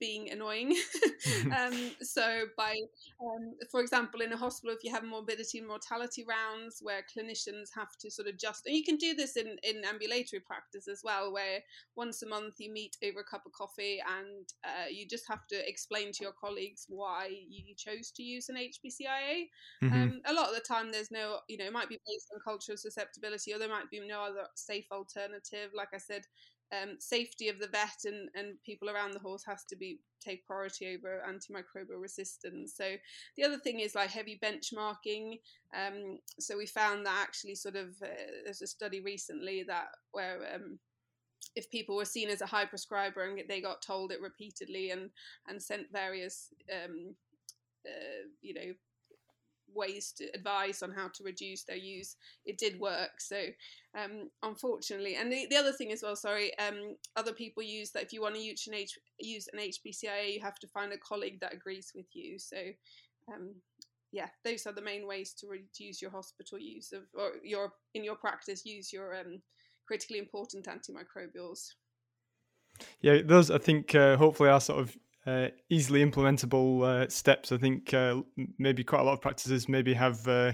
being 0.00 0.30
annoying. 0.30 0.74
um, 1.56 1.90
so, 2.00 2.44
by, 2.56 2.74
um, 3.22 3.54
for 3.70 3.80
example, 3.80 4.22
in 4.22 4.32
a 4.32 4.36
hospital, 4.36 4.74
if 4.74 4.82
you 4.82 4.90
have 4.90 5.04
morbidity 5.04 5.58
and 5.58 5.68
mortality 5.68 6.24
rounds 6.26 6.78
where 6.80 7.02
clinicians 7.02 7.68
have 7.74 7.96
to 8.00 8.10
sort 8.10 8.26
of 8.26 8.38
just, 8.38 8.66
and 8.66 8.74
you 8.74 8.82
can 8.82 8.96
do 8.96 9.14
this 9.14 9.36
in, 9.36 9.56
in 9.62 9.84
ambulatory 9.84 10.40
practice 10.40 10.88
as 10.88 11.02
well, 11.04 11.32
where 11.32 11.60
once 11.94 12.22
a 12.22 12.26
month 12.26 12.54
you 12.58 12.72
meet 12.72 12.96
over 13.04 13.20
a 13.20 13.24
cup 13.24 13.44
of 13.44 13.52
coffee 13.52 14.00
and 14.18 14.46
uh, 14.64 14.88
you 14.90 15.06
just 15.06 15.24
have 15.28 15.46
to 15.48 15.68
explain 15.68 16.10
to 16.12 16.24
your 16.24 16.32
colleagues 16.32 16.86
why 16.88 17.28
you 17.48 17.74
chose 17.76 18.10
to 18.12 18.22
use 18.22 18.48
an 18.48 18.56
HPCIA. 18.56 19.44
Mm-hmm. 19.82 19.92
Um, 19.92 20.20
a 20.24 20.32
lot 20.32 20.48
of 20.48 20.54
the 20.54 20.60
time, 20.60 20.90
there's 20.90 21.10
no, 21.10 21.38
you 21.48 21.58
know, 21.58 21.66
it 21.66 21.72
might 21.72 21.88
be 21.88 22.00
based 22.06 22.28
on 22.34 22.40
cultural 22.42 22.78
susceptibility 22.78 23.52
or 23.52 23.58
there 23.58 23.68
might 23.68 23.90
be 23.90 24.00
no 24.00 24.22
other 24.22 24.46
safe 24.54 24.86
alternative. 24.90 25.70
Like 25.74 25.88
I 25.94 25.98
said, 25.98 26.22
um, 26.72 26.96
safety 26.98 27.48
of 27.48 27.58
the 27.58 27.68
vet 27.68 28.04
and, 28.04 28.28
and 28.34 28.62
people 28.64 28.88
around 28.88 29.12
the 29.12 29.20
horse 29.20 29.44
has 29.46 29.64
to 29.64 29.76
be 29.76 29.98
take 30.20 30.46
priority 30.46 30.94
over 30.94 31.22
antimicrobial 31.28 32.00
resistance. 32.00 32.74
So 32.76 32.96
the 33.36 33.44
other 33.44 33.58
thing 33.58 33.80
is 33.80 33.94
like 33.94 34.10
heavy 34.10 34.38
benchmarking. 34.42 35.40
Um, 35.74 36.18
so 36.38 36.56
we 36.56 36.66
found 36.66 37.06
that 37.06 37.18
actually 37.20 37.54
sort 37.54 37.76
of 37.76 37.88
uh, 38.02 38.08
there's 38.44 38.62
a 38.62 38.66
study 38.66 39.00
recently 39.00 39.64
that 39.66 39.88
where 40.12 40.38
um, 40.54 40.78
if 41.56 41.70
people 41.70 41.96
were 41.96 42.04
seen 42.04 42.28
as 42.28 42.42
a 42.42 42.46
high 42.46 42.66
prescriber 42.66 43.24
and 43.24 43.40
they 43.48 43.60
got 43.60 43.82
told 43.82 44.12
it 44.12 44.20
repeatedly 44.20 44.90
and 44.90 45.10
and 45.48 45.62
sent 45.62 45.92
various 45.92 46.48
um, 46.72 47.14
uh, 47.86 48.28
you 48.42 48.54
know 48.54 48.72
ways 49.74 50.12
to 50.18 50.24
advise 50.34 50.82
on 50.82 50.90
how 50.90 51.08
to 51.08 51.24
reduce 51.24 51.64
their 51.64 51.76
use, 51.76 52.16
it 52.44 52.58
did 52.58 52.78
work. 52.78 53.20
So, 53.20 53.40
um, 53.98 54.30
unfortunately, 54.42 55.16
and 55.16 55.32
the, 55.32 55.46
the 55.50 55.56
other 55.56 55.72
thing 55.72 55.92
as 55.92 56.02
well, 56.02 56.16
sorry, 56.16 56.56
um, 56.58 56.96
other 57.16 57.32
people 57.32 57.62
use 57.62 57.90
that 57.92 58.02
if 58.02 58.12
you 58.12 58.22
want 58.22 58.34
to 58.34 58.40
use 58.40 58.66
an, 58.66 58.74
H, 58.74 58.98
use 59.18 59.48
an 59.52 59.60
HPCIA, 59.60 60.34
you 60.34 60.40
have 60.40 60.58
to 60.58 60.68
find 60.68 60.92
a 60.92 60.98
colleague 60.98 61.40
that 61.40 61.54
agrees 61.54 61.92
with 61.94 62.06
you. 62.12 62.38
So, 62.38 62.56
um, 63.32 63.54
yeah, 64.12 64.28
those 64.44 64.66
are 64.66 64.72
the 64.72 64.82
main 64.82 65.06
ways 65.06 65.34
to 65.34 65.46
reduce 65.46 66.02
your 66.02 66.10
hospital 66.10 66.58
use 66.58 66.92
of, 66.92 67.02
or 67.14 67.32
your 67.44 67.72
in 67.94 68.04
your 68.04 68.16
practice, 68.16 68.66
use 68.66 68.92
your 68.92 69.18
um, 69.18 69.40
critically 69.86 70.18
important 70.18 70.66
antimicrobials. 70.66 71.70
Yeah, 73.00 73.18
those 73.24 73.50
I 73.50 73.58
think 73.58 73.94
uh, 73.94 74.16
hopefully 74.16 74.48
are 74.48 74.60
sort 74.60 74.80
of 74.80 74.96
uh, 75.26 75.48
easily 75.68 76.04
implementable 76.04 76.84
uh, 76.84 77.08
steps. 77.08 77.52
I 77.52 77.58
think 77.58 77.92
uh, 77.92 78.22
maybe 78.58 78.84
quite 78.84 79.00
a 79.00 79.04
lot 79.04 79.12
of 79.12 79.20
practices 79.20 79.68
maybe 79.68 79.94
have 79.94 80.26
uh, 80.26 80.52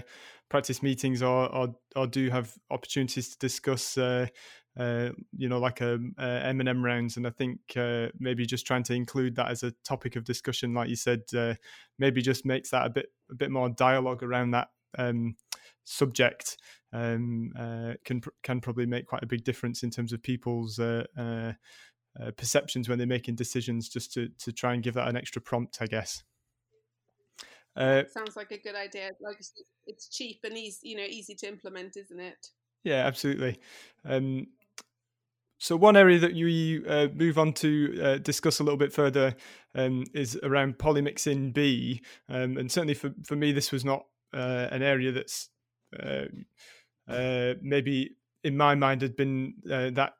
practice 0.49 0.83
meetings 0.83 1.21
or, 1.23 1.53
or, 1.53 1.75
or 1.95 2.07
do 2.07 2.29
have 2.29 2.53
opportunities 2.69 3.29
to 3.29 3.37
discuss. 3.39 3.97
Uh, 3.97 4.27
uh, 4.77 5.09
you 5.35 5.49
know, 5.49 5.57
like 5.57 5.81
a, 5.81 5.95
um, 5.95 6.13
a 6.19 6.45
M&M 6.47 6.85
rounds, 6.85 7.17
and 7.17 7.25
I 7.25 7.31
think 7.31 7.59
maybe 8.19 8.45
just 8.45 8.67
trying 8.67 8.83
to 8.83 8.93
include 8.93 9.35
that 9.37 9.49
as 9.49 9.63
a 9.63 9.71
topic 9.83 10.15
of 10.15 10.23
discussion, 10.23 10.75
like 10.75 10.87
you 10.87 10.95
said, 10.95 11.21
maybe 11.97 12.21
just 12.21 12.45
makes 12.45 12.69
that 12.69 12.85
a 12.85 12.89
bit 12.91 13.07
a 13.31 13.33
bit 13.33 13.49
more 13.49 13.69
dialogue 13.69 14.21
around 14.21 14.51
that 14.51 14.67
um, 14.99 15.35
subject. 15.83 16.57
Um, 16.93 17.53
can 18.05 18.21
can 18.43 18.61
probably 18.61 18.85
make 18.85 19.07
quite 19.07 19.23
a 19.23 19.27
big 19.27 19.43
difference 19.43 19.81
in 19.81 19.89
terms 19.89 20.13
of 20.13 20.21
people's 20.21 20.77
uh, 20.77 21.53
perceptions 22.35 22.89
when 22.89 22.97
they're 22.97 23.07
making 23.07 23.35
decisions 23.35 23.89
just 23.89 24.13
to 24.13 24.29
to 24.39 24.51
try 24.51 24.73
and 24.73 24.83
give 24.83 24.93
that 24.95 25.07
an 25.07 25.15
extra 25.15 25.41
prompt 25.41 25.77
i 25.81 25.85
guess. 25.85 26.23
Uh, 27.75 28.03
sounds 28.11 28.35
like 28.35 28.51
a 28.51 28.57
good 28.57 28.75
idea. 28.75 29.11
Like 29.21 29.37
it's 29.85 30.09
cheap 30.09 30.39
and 30.43 30.57
easy 30.57 30.89
you 30.89 30.97
know 30.97 31.03
easy 31.03 31.35
to 31.35 31.47
implement 31.47 31.95
isn't 31.95 32.19
it? 32.19 32.47
Yeah 32.83 33.05
absolutely. 33.05 33.59
Um, 34.03 34.47
so 35.59 35.75
one 35.75 35.97
area 35.97 36.19
that 36.19 36.33
you 36.33 36.85
uh, 36.87 37.07
move 37.13 37.37
on 37.39 37.53
to 37.53 37.99
uh, 38.01 38.17
discuss 38.17 38.59
a 38.59 38.63
little 38.63 38.77
bit 38.77 38.93
further 38.93 39.35
um, 39.73 40.05
is 40.13 40.37
around 40.43 40.77
polymyxin 40.77 41.51
B, 41.51 42.01
um, 42.29 42.57
and 42.57 42.71
certainly 42.71 42.93
for, 42.93 43.11
for 43.23 43.35
me 43.35 43.51
this 43.51 43.71
was 43.71 43.83
not 43.83 44.05
uh, 44.33 44.67
an 44.71 44.83
area 44.83 45.11
that's 45.11 45.49
uh, 45.99 46.25
uh, 47.07 47.55
maybe 47.61 48.17
in 48.43 48.55
my 48.55 48.75
mind 48.75 49.01
had 49.01 49.15
been 49.15 49.55
uh, 49.71 49.89
that 49.91 50.13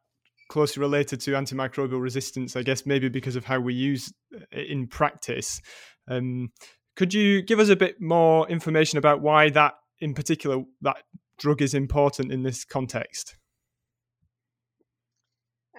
closely 0.49 0.81
related 0.81 1.19
to 1.21 1.31
antimicrobial 1.31 2.01
resistance, 2.01 2.55
I 2.55 2.63
guess 2.63 2.85
maybe 2.85 3.09
because 3.09 3.35
of 3.35 3.45
how 3.45 3.59
we 3.59 3.73
use 3.73 4.13
it 4.51 4.69
in 4.69 4.87
practice. 4.87 5.61
Um, 6.07 6.51
could 6.95 7.13
you 7.13 7.41
give 7.41 7.59
us 7.59 7.69
a 7.69 7.75
bit 7.75 8.01
more 8.01 8.49
information 8.49 8.97
about 8.97 9.21
why 9.21 9.49
that, 9.51 9.73
in 9.99 10.13
particular, 10.13 10.63
that 10.81 10.97
drug 11.37 11.61
is 11.61 11.73
important 11.73 12.31
in 12.31 12.43
this 12.43 12.65
context? 12.65 13.35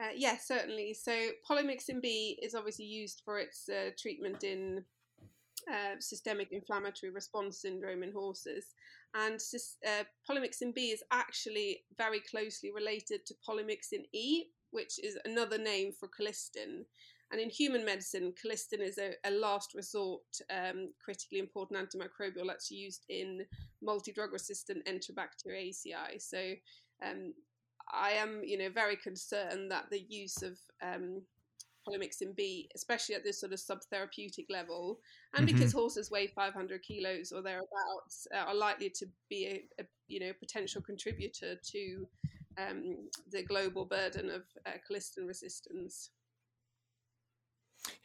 Uh, 0.01 0.13
yes, 0.15 0.47
yeah, 0.49 0.57
certainly. 0.57 0.95
So 0.95 1.13
polymyxin 1.51 2.01
B 2.01 2.39
is 2.41 2.55
obviously 2.55 2.85
used 2.85 3.23
for 3.25 3.39
its 3.39 3.69
uh, 3.69 3.91
treatment 3.99 4.45
in 4.45 4.85
uh, 5.69 5.97
systemic 5.99 6.53
inflammatory 6.53 7.11
response 7.11 7.61
syndrome 7.63 8.05
in 8.05 8.13
horses. 8.13 8.67
And 9.15 9.41
uh, 9.87 10.05
polymyxin 10.29 10.73
B 10.73 10.91
is 10.91 11.03
actually 11.11 11.81
very 11.97 12.21
closely 12.21 12.71
related 12.73 13.27
to 13.27 13.35
polymyxin 13.49 14.05
E, 14.13 14.45
which 14.71 15.03
is 15.03 15.19
another 15.25 15.59
name 15.59 15.93
for 15.93 16.09
colistin. 16.09 16.85
And 17.31 17.41
in 17.41 17.51
human 17.51 17.85
medicine, 17.85 18.33
colistin 18.43 18.81
is 18.81 18.99
a, 18.99 19.13
a 19.25 19.31
last 19.31 19.75
resort 19.75 20.23
um, 20.51 20.91
critically 21.03 21.39
important 21.39 21.79
antimicrobial 21.79 22.47
that's 22.47 22.71
used 22.71 23.05
in 23.09 23.45
multi 23.83 24.13
drug 24.13 24.33
resistant 24.33 24.87
Enterobacteriaceae. 24.87 26.21
So 26.21 26.55
um, 27.05 27.35
I 27.93 28.13
am, 28.13 28.43
you 28.45 28.59
know, 28.59 28.71
very 28.71 28.97
concerned 28.97 29.71
that 29.71 29.91
the 29.91 30.05
use 30.09 30.43
of 30.43 30.59
um, 30.83 31.23
polymyxin 31.89 32.35
B, 32.37 32.69
especially 32.75 33.15
at 33.15 33.25
this 33.25 33.41
sort 33.41 33.53
of 33.53 33.59
subtherapeutic 33.59 34.47
level, 34.49 35.01
and 35.35 35.47
mm-hmm. 35.47 35.57
because 35.57 35.73
horses 35.73 36.11
weigh 36.11 36.27
500 36.29 36.83
kilos 36.83 37.33
or 37.33 37.43
thereabouts, 37.43 38.27
uh, 38.35 38.39
are 38.39 38.55
likely 38.55 38.91
to 38.91 39.07
be 39.29 39.47
a, 39.47 39.83
a 39.83 39.87
you 40.07 40.21
know 40.21 40.33
potential 40.39 40.83
contributor 40.83 41.57
to 41.73 42.07
um, 42.59 43.09
the 43.31 43.43
global 43.43 43.85
burden 43.85 44.31
of 44.31 44.43
uh, 44.67 44.71
colistin 44.91 45.27
resistance. 45.27 46.11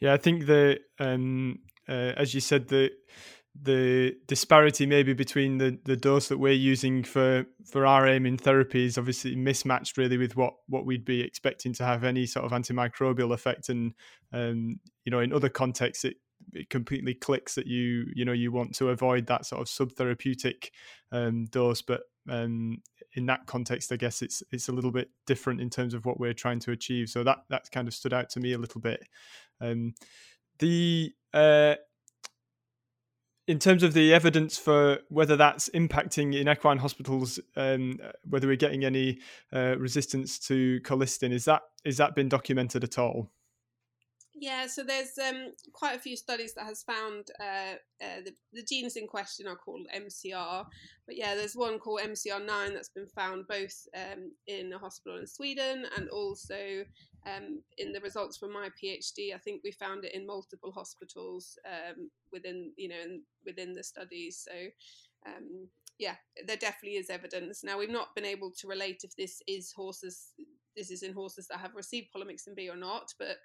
Yeah, 0.00 0.14
I 0.14 0.16
think 0.16 0.46
the 0.46 0.78
um, 0.98 1.58
uh, 1.88 2.12
as 2.16 2.34
you 2.34 2.40
said 2.40 2.68
the 2.68 2.90
the 3.60 4.16
disparity 4.26 4.84
maybe 4.84 5.12
between 5.12 5.58
the, 5.58 5.78
the 5.84 5.96
dose 5.96 6.28
that 6.28 6.38
we're 6.38 6.52
using 6.52 7.04
for, 7.04 7.46
for 7.64 7.86
our 7.86 8.06
aim 8.08 8.26
in 8.26 8.36
therapy 8.36 8.84
is 8.84 8.98
obviously 8.98 9.36
mismatched 9.36 9.96
really 9.96 10.16
with 10.16 10.36
what, 10.36 10.54
what 10.66 10.84
we'd 10.84 11.04
be 11.04 11.20
expecting 11.20 11.72
to 11.72 11.84
have 11.84 12.02
any 12.02 12.26
sort 12.26 12.44
of 12.44 12.50
antimicrobial 12.50 13.32
effect 13.32 13.68
and 13.68 13.94
um, 14.32 14.80
you 15.04 15.12
know 15.12 15.20
in 15.20 15.32
other 15.32 15.48
contexts 15.48 16.04
it, 16.04 16.16
it 16.52 16.68
completely 16.68 17.14
clicks 17.14 17.54
that 17.54 17.66
you 17.66 18.06
you 18.14 18.24
know 18.24 18.32
you 18.32 18.50
want 18.50 18.74
to 18.74 18.88
avoid 18.88 19.26
that 19.28 19.46
sort 19.46 19.62
of 19.62 19.68
subtherapeutic 19.68 20.70
um, 21.12 21.44
dose 21.46 21.80
but 21.80 22.00
um, 22.28 22.78
in 23.14 23.26
that 23.26 23.46
context, 23.46 23.92
I 23.92 23.96
guess 23.96 24.22
it's 24.22 24.42
it's 24.50 24.68
a 24.68 24.72
little 24.72 24.90
bit 24.90 25.10
different 25.26 25.60
in 25.60 25.70
terms 25.70 25.94
of 25.94 26.04
what 26.04 26.18
we're 26.18 26.34
trying 26.34 26.60
to 26.60 26.72
achieve. 26.72 27.08
So 27.08 27.24
that 27.24 27.44
that 27.50 27.70
kind 27.70 27.88
of 27.88 27.94
stood 27.94 28.12
out 28.12 28.30
to 28.30 28.40
me 28.40 28.52
a 28.52 28.58
little 28.58 28.80
bit. 28.80 29.06
Um, 29.60 29.94
the 30.58 31.12
uh, 31.32 31.74
in 33.46 33.58
terms 33.58 33.82
of 33.82 33.92
the 33.92 34.14
evidence 34.14 34.56
for 34.56 34.98
whether 35.08 35.36
that's 35.36 35.68
impacting 35.70 36.34
in 36.34 36.48
equine 36.48 36.78
hospitals, 36.78 37.38
um, 37.56 37.98
whether 38.28 38.46
we're 38.46 38.56
getting 38.56 38.84
any 38.84 39.18
uh, 39.52 39.76
resistance 39.78 40.38
to 40.38 40.80
colistin, 40.80 41.30
is 41.32 41.44
that 41.44 41.62
is 41.84 41.98
that 41.98 42.14
been 42.14 42.28
documented 42.28 42.84
at 42.84 42.98
all? 42.98 43.30
Yeah, 44.36 44.66
so 44.66 44.82
there's 44.82 45.16
um, 45.16 45.52
quite 45.72 45.94
a 45.94 46.00
few 46.00 46.16
studies 46.16 46.54
that 46.54 46.64
has 46.64 46.82
found 46.82 47.30
uh, 47.38 47.76
uh, 48.02 48.20
the, 48.24 48.34
the 48.52 48.64
genes 48.64 48.96
in 48.96 49.06
question 49.06 49.46
are 49.46 49.54
called 49.54 49.86
MCR, 49.94 50.66
but 51.06 51.16
yeah, 51.16 51.36
there's 51.36 51.54
one 51.54 51.78
called 51.78 52.00
MCR9 52.00 52.72
that's 52.72 52.88
been 52.88 53.06
found 53.06 53.46
both 53.46 53.86
um, 53.96 54.32
in 54.48 54.72
a 54.72 54.78
hospital 54.78 55.18
in 55.18 55.26
Sweden 55.28 55.84
and 55.96 56.08
also 56.08 56.84
um, 57.26 57.62
in 57.78 57.92
the 57.92 58.00
results 58.00 58.36
from 58.36 58.52
my 58.52 58.70
PhD. 58.70 59.32
I 59.32 59.38
think 59.38 59.60
we 59.62 59.70
found 59.70 60.04
it 60.04 60.14
in 60.14 60.26
multiple 60.26 60.72
hospitals 60.72 61.56
um, 61.64 62.10
within 62.32 62.72
you 62.76 62.88
know 62.88 63.00
in, 63.04 63.22
within 63.46 63.72
the 63.72 63.84
studies. 63.84 64.44
So 64.50 64.66
um, 65.30 65.68
yeah, 66.00 66.16
there 66.44 66.56
definitely 66.56 66.98
is 66.98 67.08
evidence. 67.08 67.62
Now 67.62 67.78
we've 67.78 67.88
not 67.88 68.14
been 68.16 68.24
able 68.24 68.50
to 68.58 68.66
relate 68.66 69.02
if 69.04 69.14
this 69.14 69.40
is 69.46 69.72
horses. 69.72 70.30
This 70.76 70.90
is 70.90 71.04
in 71.04 71.12
horses 71.12 71.46
that 71.48 71.60
have 71.60 71.76
received 71.76 72.08
polymyxin 72.14 72.56
B 72.56 72.68
or 72.68 72.76
not, 72.76 73.14
but 73.16 73.36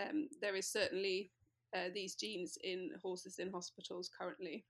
um, 0.00 0.28
there 0.40 0.56
is 0.56 0.66
certainly 0.66 1.30
uh, 1.76 1.88
these 1.92 2.14
genes 2.14 2.58
in 2.62 2.90
horses 3.02 3.38
in 3.38 3.50
hospitals 3.50 4.10
currently. 4.16 4.64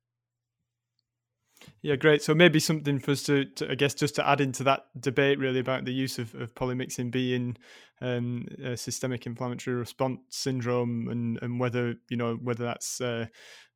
Yeah, 1.82 1.96
great. 1.96 2.22
So 2.22 2.34
maybe 2.34 2.60
something 2.60 2.98
for 2.98 3.12
us 3.12 3.22
to, 3.24 3.46
to, 3.46 3.70
I 3.70 3.74
guess, 3.76 3.94
just 3.94 4.14
to 4.16 4.28
add 4.28 4.40
into 4.40 4.62
that 4.64 4.86
debate 5.00 5.38
really 5.38 5.60
about 5.60 5.86
the 5.86 5.92
use 5.92 6.18
of, 6.18 6.34
of 6.34 6.54
polymyxin 6.54 7.10
B 7.10 7.34
in 7.34 7.56
um, 8.02 8.46
systemic 8.74 9.26
inflammatory 9.26 9.76
response 9.76 10.20
syndrome 10.28 11.08
and, 11.08 11.38
and 11.40 11.58
whether, 11.58 11.94
you 12.10 12.16
know, 12.16 12.34
whether 12.34 12.64
that's 12.64 13.00
uh, 13.00 13.26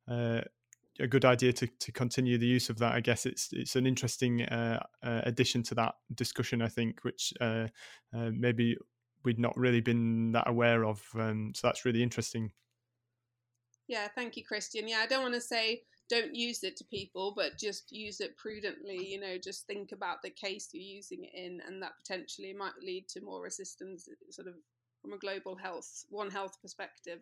uh, 0.07 0.41
a 0.99 1.07
good 1.07 1.25
idea 1.25 1.53
to, 1.53 1.67
to 1.67 1.91
continue 1.91 2.37
the 2.37 2.45
use 2.45 2.69
of 2.69 2.77
that. 2.79 2.93
I 2.93 2.99
guess 2.99 3.25
it's 3.25 3.49
it's 3.51 3.75
an 3.75 3.87
interesting 3.87 4.43
uh, 4.43 4.83
uh 5.03 5.21
addition 5.23 5.63
to 5.63 5.75
that 5.75 5.95
discussion, 6.13 6.61
I 6.61 6.67
think, 6.67 7.03
which 7.03 7.33
uh, 7.41 7.67
uh, 8.13 8.29
maybe 8.33 8.77
we'd 9.23 9.39
not 9.39 9.57
really 9.57 9.81
been 9.81 10.31
that 10.33 10.49
aware 10.49 10.85
of. 10.85 11.03
Um, 11.15 11.53
so 11.55 11.67
that's 11.67 11.85
really 11.85 12.03
interesting. 12.03 12.51
Yeah, 13.87 14.07
thank 14.15 14.37
you, 14.37 14.43
Christian. 14.43 14.87
Yeah, 14.87 14.99
I 14.99 15.07
don't 15.07 15.23
want 15.23 15.33
to 15.33 15.41
say 15.41 15.83
don't 16.09 16.35
use 16.35 16.63
it 16.63 16.75
to 16.75 16.83
people, 16.83 17.33
but 17.35 17.57
just 17.57 17.91
use 17.91 18.19
it 18.19 18.35
prudently. 18.35 19.05
You 19.05 19.19
know, 19.19 19.37
just 19.41 19.65
think 19.65 19.93
about 19.93 20.21
the 20.21 20.29
case 20.29 20.69
you're 20.73 20.83
using 20.83 21.23
it 21.23 21.31
in, 21.33 21.61
and 21.65 21.81
that 21.81 21.93
potentially 22.03 22.53
might 22.53 22.73
lead 22.83 23.07
to 23.09 23.21
more 23.21 23.41
resistance, 23.41 24.09
sort 24.29 24.49
of 24.49 24.55
from 25.01 25.13
a 25.13 25.17
global 25.17 25.55
health, 25.55 26.05
One 26.09 26.29
Health 26.29 26.57
perspective. 26.61 27.19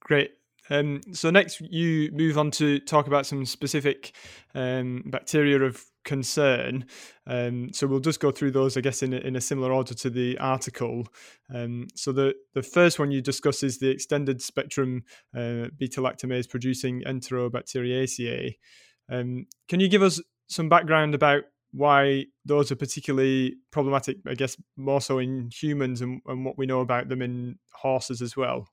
Great. 0.00 0.32
Um, 0.70 1.00
so 1.12 1.30
next, 1.30 1.60
you 1.60 2.10
move 2.12 2.38
on 2.38 2.50
to 2.52 2.78
talk 2.80 3.06
about 3.06 3.26
some 3.26 3.44
specific 3.44 4.12
um, 4.54 5.02
bacteria 5.06 5.60
of 5.60 5.84
concern. 6.08 6.86
Um, 7.26 7.70
so 7.74 7.86
we'll 7.86 8.00
just 8.00 8.18
go 8.18 8.30
through 8.30 8.52
those, 8.52 8.78
I 8.78 8.80
guess, 8.80 9.02
in 9.02 9.12
a, 9.12 9.18
in 9.18 9.36
a 9.36 9.42
similar 9.42 9.72
order 9.72 9.92
to 9.92 10.08
the 10.08 10.38
article. 10.38 11.06
Um, 11.54 11.86
so 11.94 12.12
the 12.12 12.34
the 12.54 12.62
first 12.62 12.98
one 12.98 13.10
you 13.12 13.20
discuss 13.20 13.62
is 13.62 13.78
the 13.78 13.90
extended 13.90 14.40
spectrum 14.40 15.02
uh, 15.36 15.68
beta 15.76 16.00
lactamase 16.00 16.48
producing 16.48 17.02
Enterobacteriaceae. 17.02 18.54
Um, 19.10 19.46
can 19.68 19.80
you 19.80 19.88
give 19.88 20.02
us 20.02 20.20
some 20.48 20.70
background 20.70 21.14
about 21.14 21.42
why 21.72 22.24
those 22.46 22.72
are 22.72 22.76
particularly 22.76 23.56
problematic? 23.70 24.16
I 24.26 24.34
guess 24.34 24.56
more 24.76 25.02
so 25.02 25.18
in 25.18 25.50
humans 25.52 26.00
and, 26.00 26.22
and 26.26 26.42
what 26.46 26.56
we 26.56 26.64
know 26.64 26.80
about 26.80 27.08
them 27.10 27.20
in 27.20 27.58
horses 27.72 28.22
as 28.22 28.34
well. 28.34 28.66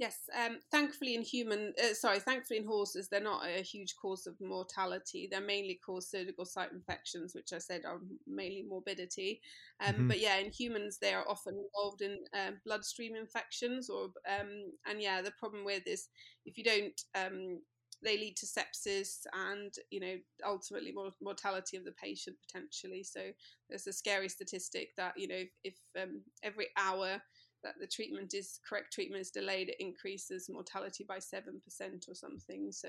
Yes, 0.00 0.30
um, 0.34 0.60
thankfully 0.70 1.14
in 1.14 1.20
human, 1.20 1.74
uh, 1.78 1.92
sorry, 1.92 2.20
thankfully 2.20 2.58
in 2.58 2.64
horses, 2.64 3.10
they're 3.10 3.20
not 3.20 3.46
a 3.46 3.60
huge 3.60 3.96
cause 4.00 4.26
of 4.26 4.34
mortality. 4.40 5.28
They're 5.30 5.42
mainly 5.42 5.78
cause 5.84 6.10
surgical 6.10 6.46
site 6.46 6.72
infections, 6.72 7.34
which 7.34 7.52
I 7.52 7.58
said 7.58 7.84
are 7.84 8.00
mainly 8.26 8.64
morbidity. 8.66 9.42
Um, 9.86 9.92
mm-hmm. 9.92 10.08
But 10.08 10.18
yeah, 10.18 10.38
in 10.38 10.52
humans, 10.52 10.96
they 10.96 11.12
are 11.12 11.28
often 11.28 11.62
involved 11.62 12.00
in 12.00 12.18
uh, 12.32 12.52
bloodstream 12.64 13.14
infections, 13.14 13.90
or 13.90 14.04
um, 14.26 14.72
and 14.86 15.02
yeah, 15.02 15.20
the 15.20 15.32
problem 15.32 15.66
with 15.66 15.86
is 15.86 16.08
if 16.46 16.56
you 16.56 16.64
don't, 16.64 16.98
um, 17.14 17.60
they 18.02 18.16
lead 18.16 18.38
to 18.38 18.46
sepsis 18.46 19.26
and 19.50 19.74
you 19.90 20.00
know 20.00 20.14
ultimately 20.46 20.94
mortality 21.20 21.76
of 21.76 21.84
the 21.84 21.92
patient 21.92 22.36
potentially. 22.46 23.02
So 23.02 23.20
there's 23.68 23.86
a 23.86 23.92
scary 23.92 24.30
statistic 24.30 24.96
that 24.96 25.12
you 25.18 25.28
know 25.28 25.34
if, 25.34 25.50
if 25.62 26.02
um, 26.02 26.22
every 26.42 26.68
hour 26.78 27.20
that 27.62 27.74
the 27.80 27.86
treatment 27.86 28.34
is 28.34 28.58
correct 28.68 28.92
treatment 28.92 29.22
is 29.22 29.30
delayed, 29.30 29.68
it 29.68 29.76
increases 29.78 30.48
mortality 30.48 31.04
by 31.06 31.18
seven 31.18 31.60
percent 31.64 32.06
or 32.08 32.14
something. 32.14 32.72
So, 32.72 32.88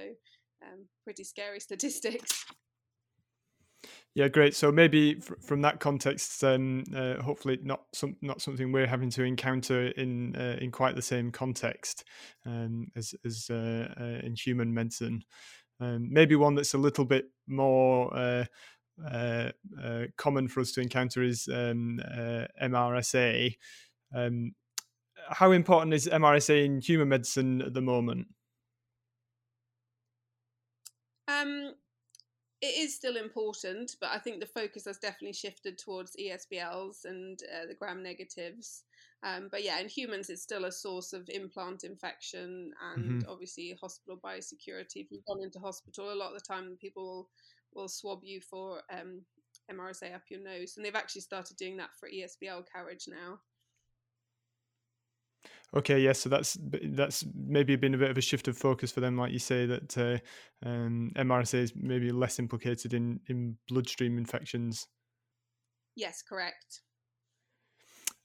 um, 0.63 0.85
pretty 1.03 1.23
scary 1.23 1.59
statistics. 1.59 2.45
Yeah, 4.13 4.27
great. 4.27 4.55
So 4.55 4.73
maybe 4.73 5.17
f- 5.17 5.31
from 5.41 5.61
that 5.61 5.79
context, 5.79 6.43
um, 6.43 6.83
uh, 6.93 7.21
hopefully 7.21 7.59
not 7.63 7.83
some 7.93 8.17
not 8.21 8.41
something 8.41 8.71
we're 8.71 8.87
having 8.87 9.09
to 9.11 9.23
encounter 9.23 9.87
in 9.87 10.35
uh, 10.35 10.57
in 10.59 10.71
quite 10.71 10.95
the 10.95 11.01
same 11.01 11.31
context 11.31 12.03
um, 12.45 12.87
as 12.95 13.15
as 13.25 13.47
uh, 13.49 13.93
uh 13.99 14.25
in 14.25 14.35
human 14.35 14.73
medicine. 14.73 15.23
Um, 15.79 16.11
maybe 16.11 16.35
one 16.35 16.55
that's 16.55 16.73
a 16.73 16.77
little 16.77 17.05
bit 17.05 17.25
more 17.47 18.13
uh, 18.13 18.45
uh, 19.09 19.51
common 20.17 20.47
for 20.47 20.59
us 20.59 20.73
to 20.73 20.81
encounter 20.81 21.23
is 21.23 21.47
MRSA. 21.49 23.55
Um, 24.13 24.53
how 25.31 25.51
important 25.51 25.93
is 25.93 26.07
MRSA 26.07 26.65
in 26.65 26.81
human 26.81 27.09
medicine 27.09 27.61
at 27.61 27.73
the 27.73 27.81
moment? 27.81 28.27
Um, 31.27 31.73
it 32.61 32.77
is 32.77 32.95
still 32.95 33.17
important, 33.17 33.95
but 33.99 34.11
I 34.11 34.19
think 34.19 34.39
the 34.39 34.45
focus 34.45 34.85
has 34.85 34.97
definitely 34.97 35.33
shifted 35.33 35.77
towards 35.77 36.15
ESBLs 36.15 37.05
and 37.05 37.39
uh, 37.43 37.67
the 37.67 37.73
gram 37.73 38.03
negatives. 38.03 38.83
Um, 39.23 39.49
but 39.51 39.63
yeah, 39.63 39.79
in 39.79 39.87
humans, 39.87 40.29
it's 40.29 40.41
still 40.41 40.65
a 40.65 40.71
source 40.71 41.13
of 41.13 41.29
implant 41.29 41.83
infection 41.83 42.71
and 42.93 43.21
mm-hmm. 43.21 43.31
obviously 43.31 43.77
hospital 43.79 44.19
biosecurity. 44.23 44.97
If 44.97 45.11
you've 45.11 45.25
gone 45.25 45.43
into 45.43 45.59
hospital, 45.59 46.11
a 46.11 46.15
lot 46.15 46.33
of 46.33 46.39
the 46.39 46.45
time 46.53 46.77
people 46.79 47.29
will, 47.73 47.87
swab 47.87 48.19
you 48.23 48.41
for 48.41 48.81
um, 48.91 49.21
MRSA 49.71 50.13
up 50.13 50.23
your 50.29 50.41
nose, 50.41 50.73
and 50.75 50.85
they've 50.85 50.95
actually 50.95 51.21
started 51.21 51.55
doing 51.57 51.77
that 51.77 51.91
for 51.99 52.09
ESBL 52.09 52.63
carriage 52.71 53.05
now. 53.07 53.39
Okay, 55.73 55.99
yes, 56.01 56.03
yeah, 56.03 56.13
so 56.23 56.29
that's 56.29 56.57
that's 56.61 57.25
maybe 57.33 57.77
been 57.77 57.93
a 57.93 57.97
bit 57.97 58.11
of 58.11 58.17
a 58.17 58.21
shift 58.21 58.49
of 58.49 58.57
focus 58.57 58.91
for 58.91 58.99
them, 58.99 59.17
like 59.17 59.31
you 59.31 59.39
say, 59.39 59.65
that 59.65 59.97
uh, 59.97 60.67
um, 60.67 61.11
MRSA 61.15 61.55
is 61.55 61.73
maybe 61.75 62.11
less 62.11 62.39
implicated 62.39 62.93
in 62.93 63.21
in 63.27 63.57
bloodstream 63.69 64.17
infections. 64.17 64.87
Yes, 65.95 66.21
correct. 66.21 66.81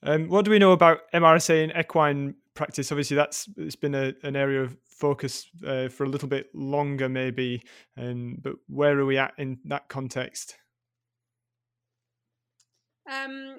Um, 0.02 0.28
what 0.28 0.44
do 0.44 0.50
we 0.50 0.59
know 0.59 0.72
about 0.72 1.00
MRSA 1.14 1.64
in 1.64 1.78
equine 1.78 2.35
practice? 2.54 2.90
Obviously, 2.90 3.16
that's 3.16 3.48
it's 3.56 3.76
been 3.76 3.94
a, 3.94 4.12
an 4.24 4.35
area 4.35 4.62
of 4.62 4.76
focus 4.85 5.48
uh, 5.64 5.88
for 5.88 6.04
a 6.04 6.09
little 6.09 6.28
bit 6.28 6.48
longer, 6.52 7.09
maybe. 7.09 7.62
Um, 7.96 8.38
but 8.40 8.54
where 8.66 8.98
are 8.98 9.06
we 9.06 9.18
at 9.18 9.35
in 9.38 9.59
that 9.66 9.88
context? 9.88 10.56
Um, 13.09 13.59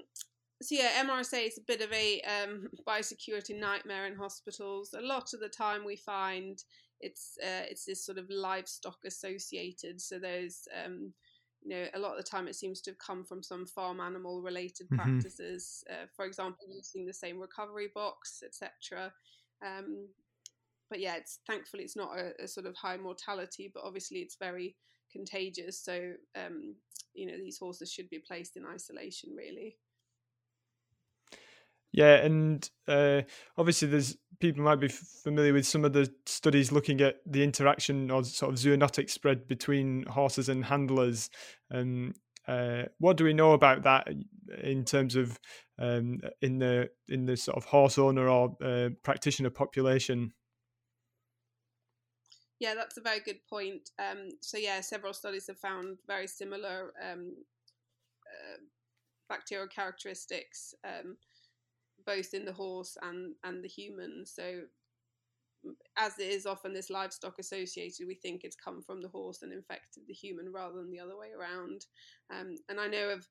so 0.62 0.76
yeah, 0.76 1.04
MRSA 1.04 1.48
is 1.48 1.58
a 1.58 1.68
bit 1.68 1.82
of 1.82 1.92
a 1.94 2.22
um, 2.22 2.68
biosecurity 2.88 3.60
nightmare 3.60 4.08
in 4.08 4.16
hospitals. 4.16 4.96
A 4.98 5.02
lot 5.02 5.34
of 5.34 5.40
the 5.40 5.50
time, 5.50 5.86
we 5.86 5.96
find 5.96 6.64
it's 7.00 7.38
uh, 7.44 7.66
it's 7.70 7.86
this 7.86 8.06
sort 8.06 8.18
of 8.18 8.30
livestock 8.30 8.98
associated. 9.06 10.02
So 10.02 10.18
there's 10.18 10.68
um, 10.84 11.14
you 11.64 11.70
know 11.70 11.86
a 11.94 12.00
lot 12.00 12.12
of 12.12 12.18
the 12.18 12.30
time 12.30 12.48
it 12.48 12.56
seems 12.56 12.82
to 12.82 12.92
have 12.92 12.98
come 12.98 13.24
from 13.24 13.44
some 13.44 13.68
farm 13.68 14.00
animal 14.00 14.42
related 14.42 14.88
mm-hmm. 14.88 14.96
practices. 14.96 15.84
Uh, 15.90 16.06
for 16.16 16.26
example, 16.26 16.68
using 16.70 17.06
the 17.06 17.14
same 17.14 17.40
recovery 17.40 17.90
box, 17.94 18.42
etc. 18.44 19.14
Um, 19.64 20.08
but 20.90 21.00
yeah, 21.00 21.18
it's 21.18 21.40
thankfully 21.46 21.84
it's 21.84 21.98
not 21.98 22.18
a, 22.18 22.44
a, 22.44 22.48
sort 22.48 22.66
of 22.66 22.76
high 22.76 22.98
mortality, 22.98 23.70
but 23.74 23.84
obviously 23.84 24.20
it's 24.20 24.38
very 24.40 24.76
contagious. 25.12 25.84
So 25.84 26.14
um, 26.36 26.76
you 27.14 27.28
know 27.28 27.38
these 27.38 27.60
horses 27.60 27.92
should 27.92 28.10
be 28.10 28.24
placed 28.26 28.58
in 28.58 28.66
isolation 28.66 29.36
really. 29.36 29.76
Yeah, 31.92 32.16
and 32.18 32.70
uh, 32.88 33.22
obviously, 33.58 33.88
there's 33.88 34.18
people 34.40 34.64
might 34.64 34.80
be 34.80 34.88
familiar 34.88 35.54
with 35.54 35.66
some 35.66 35.84
of 35.86 35.94
the 35.94 36.12
studies 36.26 36.72
looking 36.72 37.02
at 37.02 37.16
the 37.26 37.44
interaction 37.44 38.12
or 38.12 38.24
sort 38.24 38.54
of 38.54 38.60
zoonotic 38.60 39.10
spread 39.10 39.48
between 39.48 40.06
horses 40.06 40.50
and 40.50 40.66
handlers. 40.66 41.30
And 41.70 42.16
uh, 42.48 42.84
what 43.00 43.18
do 43.18 43.24
we 43.24 43.34
know 43.34 43.54
about 43.54 43.84
that 43.84 44.08
in 44.62 44.86
terms 44.86 45.16
of 45.16 45.40
um, 45.80 46.20
in 46.42 46.60
the 46.60 46.90
in 47.08 47.26
the 47.26 47.38
sort 47.38 47.58
of 47.58 47.66
horse 47.66 47.98
owner 47.98 48.30
or 48.30 48.56
uh, 48.64 48.90
practitioner 49.04 49.50
population? 49.50 50.34
Yeah, 52.60 52.74
that's 52.74 52.98
a 52.98 53.02
very 53.02 53.20
good 53.20 53.40
point. 53.48 53.92
Um, 54.00 54.30
so 54.42 54.58
yeah, 54.58 54.82
several 54.82 55.14
studies 55.14 55.48
have 55.48 55.60
found 55.60 55.98
very 56.08 56.28
similar 56.28 56.92
um, 57.04 57.34
uh, 58.26 58.58
bacterial 59.30 59.68
characteristics. 59.68 60.74
Um, 60.84 61.18
both 62.08 62.34
in 62.34 62.46
the 62.46 62.54
horse 62.54 62.98
and 63.04 63.36
and 63.44 63.64
the 63.64 63.68
human. 63.68 64.26
So 64.26 64.62
as 65.98 66.18
it 66.18 66.30
is 66.30 66.46
often 66.46 66.74
this 66.74 66.90
livestock 66.90 67.38
associated, 67.40 68.08
we 68.08 68.16
think 68.16 68.42
it's 68.44 68.56
come 68.56 68.82
from 68.82 69.02
the 69.02 69.10
horse 69.10 69.42
and 69.42 69.52
infected 69.52 70.04
the 70.08 70.14
human 70.14 70.52
rather 70.52 70.76
than 70.78 70.90
the 70.90 71.00
other 71.00 71.18
way 71.18 71.28
around. 71.38 71.86
Um, 72.32 72.56
and 72.70 72.80
I 72.80 72.88
know 72.88 73.10
of 73.10 73.28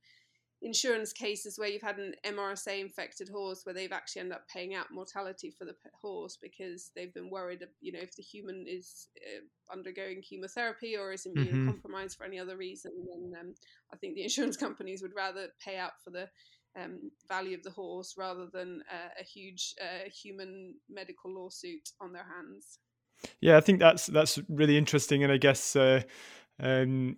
insurance 0.62 1.12
cases 1.12 1.59
where 1.59 1.69
you've 1.69 1.83
had 1.83 1.99
an 1.99 2.15
MRSA 2.25 2.81
infected 2.81 3.29
horse 3.29 3.61
where 3.65 3.75
they've 3.75 3.93
actually 3.93 4.21
ended 4.21 4.37
up 4.37 4.49
paying 4.49 4.75
out 4.75 4.87
mortality 4.91 5.51
for 5.57 5.65
the 5.65 5.75
horse 6.01 6.39
because 6.41 6.91
they've 6.97 7.12
been 7.12 7.31
worried, 7.31 7.62
you 7.81 7.93
know, 7.93 8.01
if 8.01 8.17
the 8.17 8.23
human 8.23 8.65
is 8.67 9.09
uh, 9.19 9.73
undergoing 9.73 10.23
chemotherapy 10.23 10.97
or 10.97 11.12
is 11.12 11.27
immune 11.27 11.47
mm-hmm. 11.47 11.67
compromised 11.69 12.17
for 12.17 12.25
any 12.25 12.39
other 12.39 12.57
reason, 12.57 12.93
then 13.07 13.39
um, 13.39 13.55
I 13.93 13.97
think 13.97 14.15
the 14.15 14.23
insurance 14.23 14.57
companies 14.67 15.03
would 15.03 15.15
rather 15.15 15.49
pay 15.62 15.77
out 15.77 15.93
for 16.03 16.11
the 16.11 16.29
um, 16.81 17.11
value 17.29 17.57
of 17.57 17.62
the 17.62 17.71
horse 17.71 18.15
rather 18.17 18.47
than 18.53 18.83
uh, 18.91 19.11
a 19.21 19.25
huge 19.25 19.75
uh, 19.81 20.09
human 20.11 20.75
medical 20.89 21.33
lawsuit 21.33 21.91
on 22.01 22.12
their 22.12 22.27
hands. 22.37 22.79
Yeah, 23.41 23.57
I 23.57 23.61
think 23.61 23.81
that's 23.81 24.07
that's 24.07 24.39
really 24.49 24.77
interesting, 24.77 25.25
and 25.25 25.33
I 25.33 25.39
guess 25.39 25.75
uh, 25.75 26.03
um, 26.61 27.17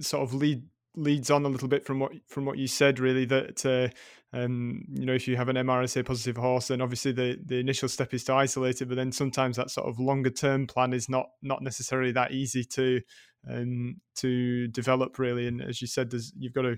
sort 0.00 0.22
of 0.22 0.34
lead 0.34 0.62
leads 0.96 1.30
on 1.30 1.44
a 1.44 1.48
little 1.48 1.68
bit 1.68 1.84
from 1.84 2.00
what 2.00 2.12
from 2.26 2.44
what 2.44 2.58
you 2.58 2.66
said 2.66 2.98
really 2.98 3.24
that 3.24 3.64
uh, 3.64 3.88
um, 4.36 4.84
you 4.92 5.06
know 5.06 5.14
if 5.14 5.28
you 5.28 5.36
have 5.36 5.48
an 5.48 5.56
MRSA 5.56 6.04
positive 6.04 6.36
horse 6.36 6.68
then 6.68 6.80
obviously 6.80 7.12
the 7.12 7.38
the 7.44 7.58
initial 7.58 7.88
step 7.88 8.12
is 8.12 8.24
to 8.24 8.34
isolate 8.34 8.82
it 8.82 8.86
but 8.86 8.96
then 8.96 9.12
sometimes 9.12 9.56
that 9.56 9.70
sort 9.70 9.88
of 9.88 10.00
longer 10.00 10.30
term 10.30 10.66
plan 10.66 10.92
is 10.92 11.08
not 11.08 11.30
not 11.42 11.62
necessarily 11.62 12.10
that 12.12 12.32
easy 12.32 12.64
to 12.64 13.00
um, 13.48 14.00
to 14.16 14.66
develop 14.68 15.18
really 15.18 15.46
and 15.46 15.62
as 15.62 15.80
you 15.80 15.86
said 15.86 16.10
there's 16.10 16.32
you've 16.36 16.52
got 16.52 16.62
to 16.62 16.76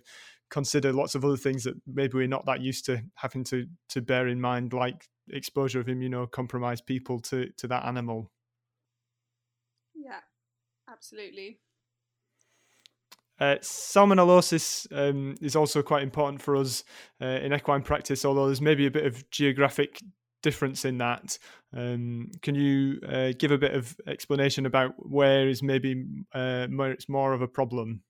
consider 0.53 0.93
lots 0.93 1.15
of 1.15 1.25
other 1.25 1.37
things 1.37 1.65
that 1.65 1.75
maybe 1.87 2.13
we're 2.13 2.29
not 2.29 2.45
that 2.45 2.61
used 2.61 2.85
to 2.85 3.03
having 3.15 3.43
to 3.43 3.67
to 3.89 4.03
bear 4.03 4.29
in 4.29 4.39
mind 4.41 4.75
like 4.75 5.09
exposure 5.31 5.81
of 5.81 5.87
immunocompromised 5.87 6.85
people 6.85 7.19
to 7.19 7.49
to 7.57 7.67
that 7.67 7.85
animal 7.87 8.31
yeah 9.95 10.21
absolutely 10.91 11.59
uh, 13.41 13.57
salmonellosis 13.61 14.87
um, 14.93 15.35
is 15.41 15.57
also 15.57 15.83
quite 15.83 16.03
important 16.03 16.41
for 16.41 16.55
us 16.55 16.85
uh, 17.21 17.25
in 17.25 17.53
equine 17.53 17.83
practice, 17.83 18.25
although 18.25 18.47
there's 18.47 18.61
maybe 18.61 18.87
a 18.87 18.91
bit 18.91 19.05
of 19.05 19.29
geographic 19.31 20.01
difference 20.45 20.85
in 20.85 20.99
that. 20.99 21.39
Um, 21.75 22.31
can 22.43 22.55
you 22.55 23.01
uh, 23.09 23.33
give 23.37 23.51
a 23.51 23.59
bit 23.59 23.75
of 23.75 23.97
explanation 24.07 24.65
about 24.65 24.95
where 24.99 25.49
is 25.49 25.61
maybe 25.61 26.05
uh, 26.33 26.69
where 26.69 26.93
it's 26.93 27.09
more 27.09 27.33
of 27.33 27.43
a 27.43 27.49
problem? 27.49 28.03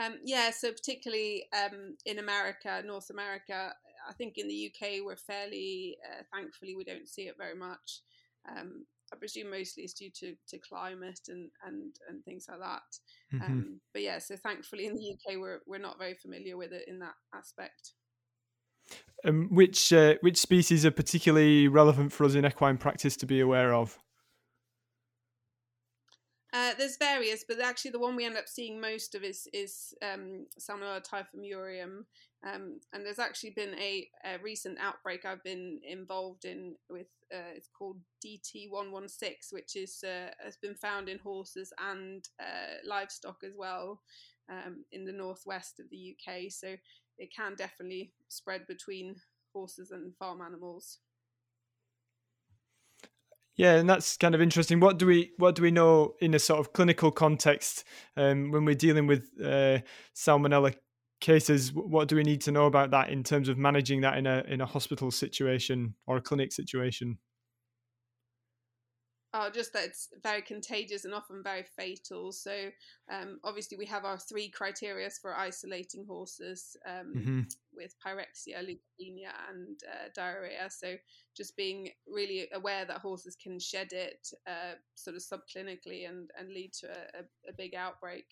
Um, 0.00 0.16
yeah, 0.24 0.50
so 0.50 0.70
particularly 0.72 1.46
um, 1.54 1.96
in 2.04 2.18
America, 2.18 2.82
North 2.84 3.10
America, 3.10 3.72
I 4.08 4.12
think 4.12 4.34
in 4.36 4.48
the 4.48 4.70
UK 4.70 5.04
we're 5.04 5.16
fairly, 5.16 5.96
uh, 6.04 6.22
thankfully, 6.34 6.74
we 6.76 6.84
don't 6.84 7.08
see 7.08 7.22
it 7.22 7.36
very 7.38 7.54
much. 7.54 8.02
Um, 8.48 8.84
I 9.12 9.16
presume 9.16 9.50
mostly 9.50 9.84
it's 9.84 9.94
due 9.94 10.10
to, 10.20 10.34
to 10.48 10.58
climate 10.58 11.20
and, 11.28 11.48
and, 11.64 11.94
and 12.08 12.24
things 12.24 12.46
like 12.48 12.60
that. 12.60 12.82
Mm-hmm. 13.34 13.44
Um, 13.44 13.80
but 13.92 14.02
yeah, 14.02 14.18
so 14.18 14.36
thankfully 14.36 14.86
in 14.86 14.94
the 14.94 15.12
UK 15.12 15.38
we're 15.38 15.60
we're 15.66 15.78
not 15.78 15.98
very 15.98 16.14
familiar 16.14 16.56
with 16.56 16.72
it 16.72 16.88
in 16.88 16.98
that 17.00 17.14
aspect. 17.34 17.92
Um, 19.24 19.48
which 19.50 19.92
uh, 19.92 20.14
which 20.20 20.38
species 20.38 20.84
are 20.84 20.90
particularly 20.90 21.68
relevant 21.68 22.12
for 22.12 22.24
us 22.24 22.34
in 22.34 22.44
equine 22.44 22.78
practice 22.78 23.16
to 23.18 23.26
be 23.26 23.40
aware 23.40 23.72
of? 23.74 23.98
Uh, 26.52 26.72
there's 26.78 26.96
various, 26.96 27.44
but 27.46 27.60
actually 27.60 27.90
the 27.90 27.98
one 27.98 28.14
we 28.14 28.24
end 28.24 28.36
up 28.36 28.48
seeing 28.48 28.80
most 28.80 29.14
of 29.14 29.24
is 29.24 29.48
is 29.52 29.94
um, 30.02 30.46
Salmonella 30.58 31.04
typhimurium, 31.04 32.04
um, 32.46 32.78
and 32.92 33.04
there's 33.04 33.18
actually 33.18 33.50
been 33.50 33.74
a, 33.74 34.08
a, 34.24 34.38
recent 34.42 34.78
outbreak 34.80 35.24
I've 35.24 35.42
been 35.42 35.80
involved 35.88 36.44
in 36.44 36.76
with. 36.88 37.08
Uh, 37.34 37.50
it's 37.56 37.68
called 37.76 37.98
DT116, 38.24 39.52
which 39.52 39.74
is 39.74 40.04
uh, 40.04 40.30
has 40.42 40.56
been 40.62 40.76
found 40.76 41.08
in 41.08 41.18
horses 41.18 41.72
and 41.90 42.24
uh, 42.40 42.76
livestock 42.86 43.38
as 43.44 43.54
well 43.56 44.00
um, 44.48 44.84
in 44.92 45.04
the 45.04 45.12
northwest 45.12 45.80
of 45.80 45.90
the 45.90 46.14
UK. 46.14 46.44
So 46.50 46.76
it 47.18 47.34
can 47.34 47.56
definitely 47.56 48.12
spread 48.28 48.66
between 48.68 49.16
horses 49.52 49.90
and 49.90 50.14
farm 50.16 50.40
animals. 50.40 50.98
Yeah, 53.56 53.76
and 53.76 53.88
that's 53.88 54.16
kind 54.18 54.34
of 54.34 54.42
interesting. 54.42 54.80
What 54.80 54.98
do 54.98 55.06
we 55.06 55.32
what 55.38 55.54
do 55.54 55.62
we 55.62 55.70
know 55.70 56.14
in 56.20 56.34
a 56.34 56.38
sort 56.38 56.60
of 56.60 56.72
clinical 56.74 57.10
context 57.10 57.84
um, 58.16 58.50
when 58.50 58.64
we're 58.66 58.74
dealing 58.74 59.06
with 59.06 59.30
uh, 59.42 59.78
salmonella 60.14 60.74
cases? 61.20 61.72
What 61.72 62.08
do 62.08 62.16
we 62.16 62.22
need 62.22 62.42
to 62.42 62.52
know 62.52 62.66
about 62.66 62.90
that 62.90 63.08
in 63.08 63.22
terms 63.24 63.48
of 63.48 63.56
managing 63.56 64.02
that 64.02 64.18
in 64.18 64.26
a 64.26 64.44
in 64.46 64.60
a 64.60 64.66
hospital 64.66 65.10
situation 65.10 65.94
or 66.06 66.18
a 66.18 66.20
clinic 66.20 66.52
situation? 66.52 67.18
Oh, 69.38 69.50
just 69.50 69.74
that 69.74 69.84
it's 69.84 70.08
very 70.22 70.40
contagious 70.40 71.04
and 71.04 71.12
often 71.12 71.42
very 71.42 71.62
fatal. 71.76 72.32
So, 72.32 72.70
um, 73.12 73.38
obviously, 73.44 73.76
we 73.76 73.84
have 73.84 74.06
our 74.06 74.18
three 74.18 74.48
criteria 74.48 75.10
for 75.10 75.36
isolating 75.36 76.06
horses 76.06 76.74
um, 76.88 77.12
mm-hmm. 77.14 77.40
with 77.74 77.94
pyrexia, 78.04 78.64
leukopenia, 78.64 79.32
and 79.50 79.78
uh, 79.92 80.08
diarrhea. 80.14 80.70
So, 80.70 80.94
just 81.36 81.54
being 81.54 81.90
really 82.06 82.48
aware 82.54 82.86
that 82.86 83.00
horses 83.00 83.36
can 83.36 83.58
shed 83.60 83.92
it 83.92 84.26
uh, 84.46 84.76
sort 84.94 85.16
of 85.16 85.22
subclinically 85.22 86.08
and, 86.08 86.30
and 86.38 86.48
lead 86.48 86.72
to 86.80 86.86
a, 86.86 87.18
a, 87.18 87.50
a 87.50 87.52
big 87.58 87.74
outbreak. 87.74 88.24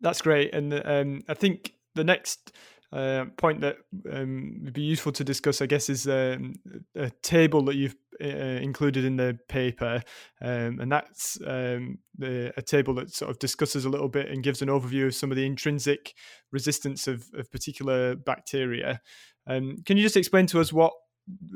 That's 0.00 0.22
great. 0.22 0.54
And 0.54 0.80
um, 0.82 1.24
I 1.28 1.34
think 1.34 1.74
the 1.94 2.04
next 2.04 2.52
uh, 2.92 3.26
point 3.36 3.60
that 3.60 3.76
um, 4.12 4.60
would 4.64 4.72
be 4.72 4.82
useful 4.82 5.12
to 5.12 5.24
discuss, 5.24 5.62
I 5.62 5.66
guess, 5.66 5.88
is 5.88 6.08
um, 6.08 6.54
a 6.96 7.10
table 7.22 7.62
that 7.64 7.76
you've 7.76 7.96
uh, 8.22 8.26
included 8.26 9.04
in 9.04 9.16
the 9.16 9.38
paper, 9.48 10.02
um, 10.42 10.80
and 10.80 10.90
that's 10.90 11.38
um, 11.46 11.98
the, 12.18 12.52
a 12.56 12.62
table 12.62 12.94
that 12.94 13.10
sort 13.12 13.30
of 13.30 13.38
discusses 13.38 13.84
a 13.84 13.88
little 13.88 14.08
bit 14.08 14.28
and 14.28 14.42
gives 14.42 14.60
an 14.60 14.68
overview 14.68 15.06
of 15.06 15.14
some 15.14 15.30
of 15.30 15.36
the 15.36 15.46
intrinsic 15.46 16.14
resistance 16.52 17.06
of, 17.06 17.28
of 17.34 17.50
particular 17.50 18.16
bacteria. 18.16 19.00
Um, 19.46 19.76
can 19.86 19.96
you 19.96 20.02
just 20.02 20.16
explain 20.16 20.46
to 20.46 20.60
us 20.60 20.72
what, 20.72 20.92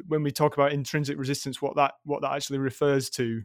when 0.07 0.23
we 0.23 0.31
talk 0.31 0.55
about 0.55 0.73
intrinsic 0.73 1.19
resistance, 1.19 1.61
what 1.61 1.77
that 1.77 1.95
what 2.05 2.23
that 2.23 2.33
actually 2.33 2.59
refers 2.59 3.11
to? 3.11 3.43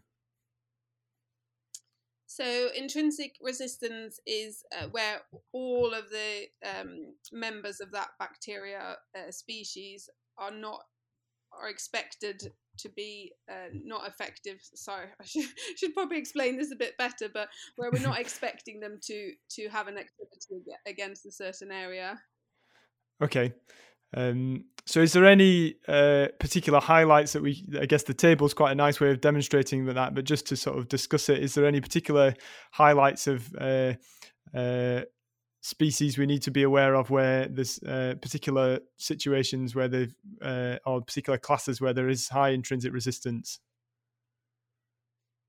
So 2.39 2.69
intrinsic 2.73 3.35
resistance 3.41 4.17
is 4.25 4.63
uh, 4.77 4.87
where 4.91 5.19
all 5.51 5.93
of 5.93 6.05
the 6.09 6.45
um, 6.65 7.13
members 7.33 7.81
of 7.81 7.91
that 7.91 8.09
bacteria 8.17 8.95
uh, 9.13 9.29
species 9.29 10.09
are 10.37 10.51
not 10.51 10.79
are 11.51 11.67
expected 11.67 12.53
to 12.77 12.89
be 12.89 13.33
uh, 13.51 13.67
not 13.83 14.07
effective. 14.07 14.61
Sorry, 14.73 15.07
I 15.21 15.25
should, 15.25 15.47
should, 15.75 15.93
probably 15.93 16.17
explain 16.17 16.57
this 16.57 16.71
a 16.71 16.77
bit 16.77 16.97
better, 16.97 17.27
but 17.33 17.49
where 17.75 17.91
we're 17.91 17.99
not 17.99 18.19
expecting 18.25 18.79
them 18.79 18.99
to 19.07 19.33
to 19.57 19.67
have 19.67 19.89
an 19.89 19.97
activity 19.97 20.63
against 20.87 21.25
a 21.25 21.31
certain 21.31 21.73
area. 21.73 22.21
Okay, 23.21 23.53
um, 24.15 24.65
so, 24.85 25.01
is 25.01 25.13
there 25.13 25.25
any 25.25 25.75
uh, 25.87 26.29
particular 26.39 26.79
highlights 26.79 27.33
that 27.33 27.43
we? 27.43 27.63
I 27.79 27.85
guess 27.85 28.03
the 28.03 28.13
table 28.13 28.47
is 28.47 28.55
quite 28.55 28.71
a 28.71 28.75
nice 28.75 28.99
way 28.99 29.11
of 29.11 29.21
demonstrating 29.21 29.85
that, 29.85 30.15
but 30.15 30.25
just 30.25 30.47
to 30.47 30.55
sort 30.55 30.79
of 30.79 30.87
discuss 30.87 31.29
it, 31.29 31.43
is 31.43 31.53
there 31.53 31.65
any 31.65 31.79
particular 31.79 32.33
highlights 32.71 33.27
of 33.27 33.53
uh, 33.55 33.93
uh, 34.53 35.01
species 35.61 36.17
we 36.17 36.25
need 36.25 36.41
to 36.41 36.51
be 36.51 36.63
aware 36.63 36.95
of 36.95 37.11
where 37.11 37.47
there's 37.47 37.77
uh, 37.83 38.15
particular 38.19 38.79
situations 38.97 39.75
where 39.75 39.87
they've 39.87 40.15
uh, 40.41 40.77
or 40.87 41.01
particular 41.01 41.37
classes 41.37 41.79
where 41.79 41.93
there 41.93 42.09
is 42.09 42.29
high 42.29 42.49
intrinsic 42.49 42.91
resistance? 42.91 43.59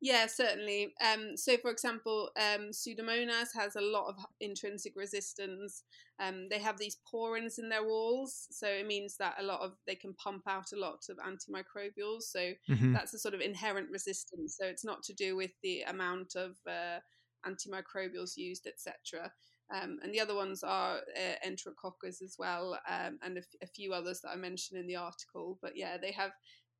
Yeah, 0.02 0.26
certainly. 0.26 0.94
Um, 1.04 1.36
so, 1.36 1.58
for 1.58 1.70
example, 1.70 2.30
um, 2.36 2.70
Pseudomonas 2.70 3.48
has 3.54 3.76
a 3.76 3.82
lot 3.82 4.08
of 4.08 4.16
intrinsic 4.40 4.94
resistance. 4.96 5.82
Um, 6.18 6.48
they 6.48 6.58
have 6.58 6.78
these 6.78 6.96
porins 7.12 7.58
in 7.58 7.68
their 7.68 7.84
walls, 7.84 8.46
so 8.50 8.66
it 8.66 8.86
means 8.86 9.16
that 9.18 9.36
a 9.38 9.42
lot 9.42 9.60
of 9.60 9.72
they 9.86 9.94
can 9.94 10.14
pump 10.14 10.44
out 10.48 10.72
a 10.72 10.78
lot 10.78 11.04
of 11.10 11.18
antimicrobials. 11.18 12.22
So 12.22 12.52
mm-hmm. 12.70 12.94
that's 12.94 13.12
a 13.12 13.18
sort 13.18 13.34
of 13.34 13.42
inherent 13.42 13.90
resistance. 13.90 14.56
So 14.58 14.66
it's 14.66 14.84
not 14.84 15.02
to 15.04 15.12
do 15.12 15.36
with 15.36 15.52
the 15.62 15.82
amount 15.82 16.34
of 16.34 16.56
uh, 16.66 17.00
antimicrobials 17.46 18.36
used, 18.36 18.66
etc. 18.66 19.30
Um, 19.72 19.98
and 20.02 20.12
the 20.14 20.20
other 20.20 20.34
ones 20.34 20.62
are 20.62 20.96
uh, 20.96 21.46
Enterococcus 21.46 22.22
as 22.22 22.36
well, 22.38 22.78
um, 22.88 23.18
and 23.22 23.36
a, 23.36 23.40
f- 23.40 23.62
a 23.62 23.66
few 23.66 23.92
others 23.92 24.20
that 24.22 24.30
I 24.30 24.36
mentioned 24.36 24.80
in 24.80 24.86
the 24.86 24.96
article. 24.96 25.58
But 25.60 25.76
yeah, 25.76 25.98
they 25.98 26.12
have. 26.12 26.30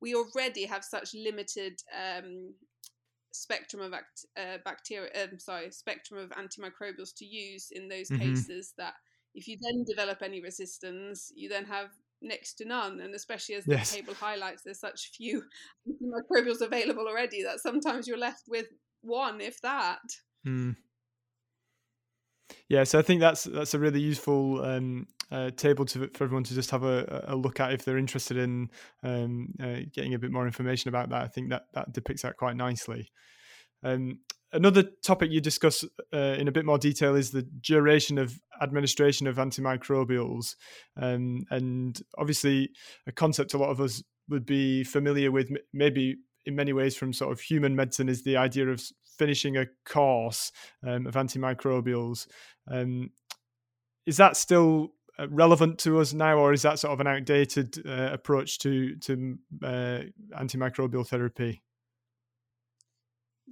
We 0.01 0.15
already 0.15 0.65
have 0.65 0.83
such 0.83 1.13
limited 1.13 1.79
um, 1.95 2.55
spectrum 3.31 3.81
of 3.81 3.93
act, 3.93 4.25
uh, 4.37 4.57
bacteria, 4.63 5.09
um, 5.23 5.39
sorry, 5.39 5.71
spectrum 5.71 6.19
of 6.19 6.29
antimicrobials 6.31 7.13
to 7.17 7.25
use 7.25 7.69
in 7.71 7.87
those 7.87 8.09
mm-hmm. 8.09 8.21
cases 8.21 8.73
that 8.77 8.93
if 9.33 9.47
you 9.47 9.57
then 9.61 9.85
develop 9.87 10.21
any 10.21 10.41
resistance, 10.41 11.31
you 11.35 11.49
then 11.49 11.65
have 11.65 11.89
next 12.21 12.55
to 12.55 12.65
none. 12.65 12.99
And 12.99 13.15
especially 13.15 13.55
as 13.55 13.65
the 13.65 13.75
yes. 13.75 13.93
table 13.93 14.13
highlights, 14.13 14.63
there's 14.63 14.79
such 14.79 15.11
few 15.15 15.43
antimicrobials 15.87 16.61
available 16.61 17.07
already 17.07 17.43
that 17.43 17.59
sometimes 17.59 18.07
you're 18.07 18.17
left 18.17 18.43
with 18.47 18.67
one, 19.01 19.41
if 19.41 19.61
that. 19.61 20.01
Mm. 20.45 20.75
Yeah, 22.69 22.83
so 22.83 22.99
I 22.99 23.01
think 23.01 23.21
that's 23.21 23.43
that's 23.43 23.73
a 23.73 23.79
really 23.79 23.99
useful 24.01 24.63
um, 24.63 25.07
uh, 25.31 25.51
table 25.51 25.85
to, 25.85 26.09
for 26.13 26.23
everyone 26.23 26.43
to 26.43 26.53
just 26.53 26.71
have 26.71 26.83
a, 26.83 27.25
a 27.27 27.35
look 27.35 27.59
at 27.59 27.73
if 27.73 27.85
they're 27.85 27.97
interested 27.97 28.37
in 28.37 28.69
um, 29.03 29.53
uh, 29.61 29.79
getting 29.93 30.13
a 30.13 30.19
bit 30.19 30.31
more 30.31 30.45
information 30.45 30.89
about 30.89 31.09
that. 31.09 31.23
I 31.23 31.27
think 31.27 31.49
that 31.49 31.63
that 31.73 31.93
depicts 31.93 32.23
that 32.23 32.37
quite 32.37 32.55
nicely. 32.55 33.09
Um, 33.83 34.19
another 34.53 34.83
topic 35.03 35.31
you 35.31 35.41
discuss 35.41 35.83
uh, 36.13 36.35
in 36.37 36.47
a 36.47 36.51
bit 36.51 36.65
more 36.65 36.77
detail 36.77 37.15
is 37.15 37.31
the 37.31 37.43
duration 37.43 38.17
of 38.17 38.39
administration 38.61 39.27
of 39.27 39.37
antimicrobials, 39.37 40.55
um, 40.97 41.43
and 41.49 42.01
obviously 42.17 42.69
a 43.07 43.11
concept 43.11 43.53
a 43.53 43.57
lot 43.57 43.69
of 43.69 43.81
us 43.81 44.03
would 44.29 44.45
be 44.45 44.83
familiar 44.83 45.31
with, 45.31 45.49
maybe 45.73 46.17
in 46.45 46.55
many 46.55 46.73
ways 46.73 46.95
from 46.95 47.13
sort 47.13 47.31
of 47.31 47.39
human 47.39 47.75
medicine, 47.75 48.09
is 48.09 48.23
the 48.23 48.37
idea 48.37 48.67
of 48.67 48.81
finishing 49.21 49.55
a 49.55 49.67
course 49.85 50.51
um, 50.83 51.05
of 51.05 51.13
antimicrobials. 51.13 52.25
Um, 52.67 53.11
is 54.07 54.17
that 54.17 54.35
still 54.35 54.93
uh, 55.19 55.27
relevant 55.29 55.77
to 55.77 55.99
us 55.99 56.11
now, 56.11 56.39
or 56.39 56.53
is 56.53 56.63
that 56.63 56.79
sort 56.79 56.91
of 56.93 56.99
an 57.01 57.05
outdated 57.05 57.77
uh, 57.85 58.09
approach 58.11 58.57
to 58.59 58.95
to 58.95 59.37
uh, 59.63 59.99
antimicrobial 60.35 61.05
therapy? 61.05 61.61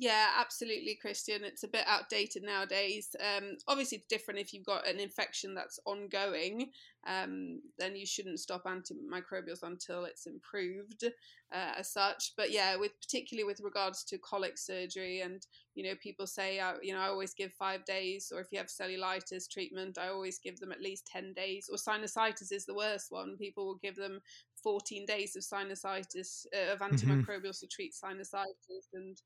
Yeah, 0.01 0.27
absolutely, 0.37 0.95
Christian. 0.95 1.43
It's 1.43 1.65
a 1.65 1.67
bit 1.67 1.83
outdated 1.85 2.41
nowadays. 2.41 3.13
Um, 3.19 3.57
obviously, 3.67 3.97
it's 3.97 4.07
different 4.07 4.39
if 4.39 4.53
you've 4.53 4.65
got 4.65 4.87
an 4.87 4.97
infection 4.97 5.53
that's 5.53 5.77
ongoing. 5.85 6.71
Um, 7.05 7.59
then 7.77 7.97
you 7.97 8.05
shouldn't 8.05 8.39
stop 8.39 8.63
antimicrobials 8.63 9.63
until 9.63 10.05
it's 10.05 10.25
improved, 10.25 11.03
uh, 11.03 11.73
as 11.77 11.91
such. 11.91 12.31
But 12.37 12.49
yeah, 12.49 12.77
with 12.77 12.93
particularly 13.01 13.43
with 13.43 13.59
regards 13.59 14.05
to 14.05 14.17
colic 14.17 14.57
surgery, 14.57 15.19
and 15.19 15.45
you 15.75 15.83
know, 15.83 15.95
people 16.01 16.27
say, 16.27 16.61
uh, 16.61 16.75
you 16.81 16.93
know, 16.93 17.01
I 17.01 17.09
always 17.09 17.33
give 17.33 17.51
five 17.51 17.83
days, 17.83 18.31
or 18.33 18.39
if 18.39 18.47
you 18.53 18.57
have 18.57 18.67
cellulitis 18.67 19.51
treatment, 19.51 19.97
I 19.97 20.07
always 20.07 20.39
give 20.39 20.61
them 20.61 20.71
at 20.71 20.79
least 20.79 21.07
ten 21.07 21.33
days. 21.33 21.69
Or 21.69 21.75
sinusitis 21.75 22.53
is 22.53 22.65
the 22.65 22.73
worst 22.73 23.07
one. 23.09 23.35
People 23.37 23.65
will 23.65 23.79
give 23.83 23.97
them 23.97 24.21
14 24.63 25.05
days 25.05 25.35
of 25.35 25.43
sinusitis 25.43 26.45
uh, 26.55 26.71
of 26.71 26.79
mm-hmm. 26.79 26.95
antimicrobials 26.95 27.57
mm-hmm. 27.59 27.67
to 27.67 27.67
treat 27.67 27.93
sinusitis 27.93 28.87
and 28.93 29.17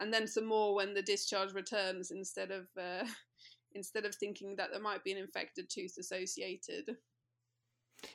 and 0.00 0.12
then 0.12 0.26
some 0.26 0.46
more 0.46 0.74
when 0.74 0.94
the 0.94 1.02
discharge 1.02 1.52
returns 1.52 2.10
instead 2.10 2.50
of 2.50 2.66
uh, 2.80 3.04
instead 3.74 4.04
of 4.04 4.14
thinking 4.14 4.56
that 4.56 4.70
there 4.72 4.80
might 4.80 5.04
be 5.04 5.12
an 5.12 5.18
infected 5.18 5.68
tooth 5.68 5.96
associated. 5.98 6.96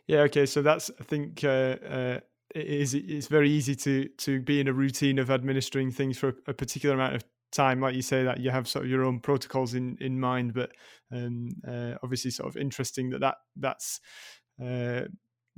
Yeah. 0.07 0.21
Okay. 0.21 0.45
So 0.45 0.61
that's 0.61 0.89
I 0.99 1.03
think. 1.03 1.43
Uh, 1.43 1.77
uh, 1.87 2.19
it 2.53 2.67
is 2.67 2.93
it's 2.93 3.27
very 3.27 3.49
easy 3.49 3.75
to 3.75 4.07
to 4.17 4.39
be 4.41 4.59
in 4.59 4.67
a 4.67 4.73
routine 4.73 5.17
of 5.19 5.31
administering 5.31 5.91
things 5.91 6.17
for 6.17 6.35
a, 6.47 6.53
particular 6.53 6.95
amount 6.95 7.15
of 7.15 7.23
time 7.51 7.79
like 7.79 7.95
you 7.95 8.01
say 8.01 8.23
that 8.23 8.39
you 8.39 8.49
have 8.49 8.67
sort 8.67 8.85
of 8.85 8.91
your 8.91 9.03
own 9.03 9.19
protocols 9.19 9.73
in 9.73 9.97
in 9.99 10.19
mind 10.19 10.53
but 10.53 10.71
um, 11.11 11.49
uh, 11.67 11.93
obviously 12.03 12.31
sort 12.31 12.49
of 12.49 12.57
interesting 12.57 13.09
that 13.09 13.21
that 13.21 13.35
that's 13.55 13.99
uh, 14.61 15.01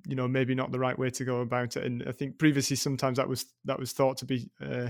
you 0.05 0.15
know 0.15 0.27
maybe 0.27 0.55
not 0.55 0.71
the 0.71 0.79
right 0.79 0.97
way 0.97 1.09
to 1.09 1.25
go 1.25 1.41
about 1.41 1.77
it 1.77 1.83
and 1.83 2.03
i 2.07 2.11
think 2.11 2.37
previously 2.37 2.75
sometimes 2.75 3.17
that 3.17 3.27
was 3.27 3.45
that 3.63 3.79
was 3.79 3.91
thought 3.91 4.17
to 4.17 4.25
be 4.25 4.49
uh, 4.61 4.89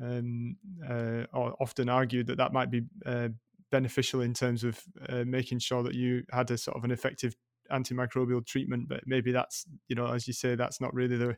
um, 0.00 0.56
uh, 0.88 1.24
or 1.32 1.56
often 1.60 1.88
argued 1.88 2.26
that 2.28 2.38
that 2.38 2.52
might 2.52 2.70
be 2.70 2.82
uh, 3.06 3.28
beneficial 3.70 4.20
in 4.20 4.34
terms 4.34 4.64
of 4.64 4.80
uh, 5.08 5.24
making 5.26 5.58
sure 5.58 5.82
that 5.82 5.94
you 5.94 6.22
had 6.32 6.50
a 6.50 6.58
sort 6.58 6.76
of 6.76 6.84
an 6.84 6.90
effective 6.90 7.34
antimicrobial 7.70 8.44
treatment 8.44 8.88
but 8.88 9.00
maybe 9.06 9.30
that's 9.30 9.64
you 9.86 9.94
know 9.94 10.06
as 10.06 10.26
you 10.26 10.34
say 10.34 10.56
that's 10.56 10.80
not 10.80 10.92
really 10.92 11.16
the 11.16 11.36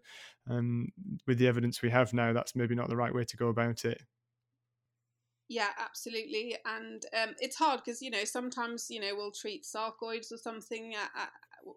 um, 0.48 0.88
with 1.26 1.38
the 1.38 1.46
evidence 1.46 1.82
we 1.82 1.90
have 1.90 2.14
now 2.14 2.32
that's 2.32 2.56
maybe 2.56 2.74
not 2.74 2.88
the 2.88 2.96
right 2.96 3.14
way 3.14 3.24
to 3.24 3.36
go 3.36 3.48
about 3.48 3.84
it. 3.84 4.02
Yeah 5.48 5.70
absolutely 5.78 6.56
and 6.64 7.04
um, 7.20 7.34
it's 7.38 7.56
hard 7.56 7.80
because 7.84 8.00
you 8.00 8.10
know 8.10 8.24
sometimes 8.24 8.86
you 8.88 9.00
know 9.00 9.14
we'll 9.14 9.30
treat 9.30 9.64
sarcoids 9.64 10.32
or 10.32 10.38
something 10.38 10.94
at, 10.94 11.10
at, 11.14 11.30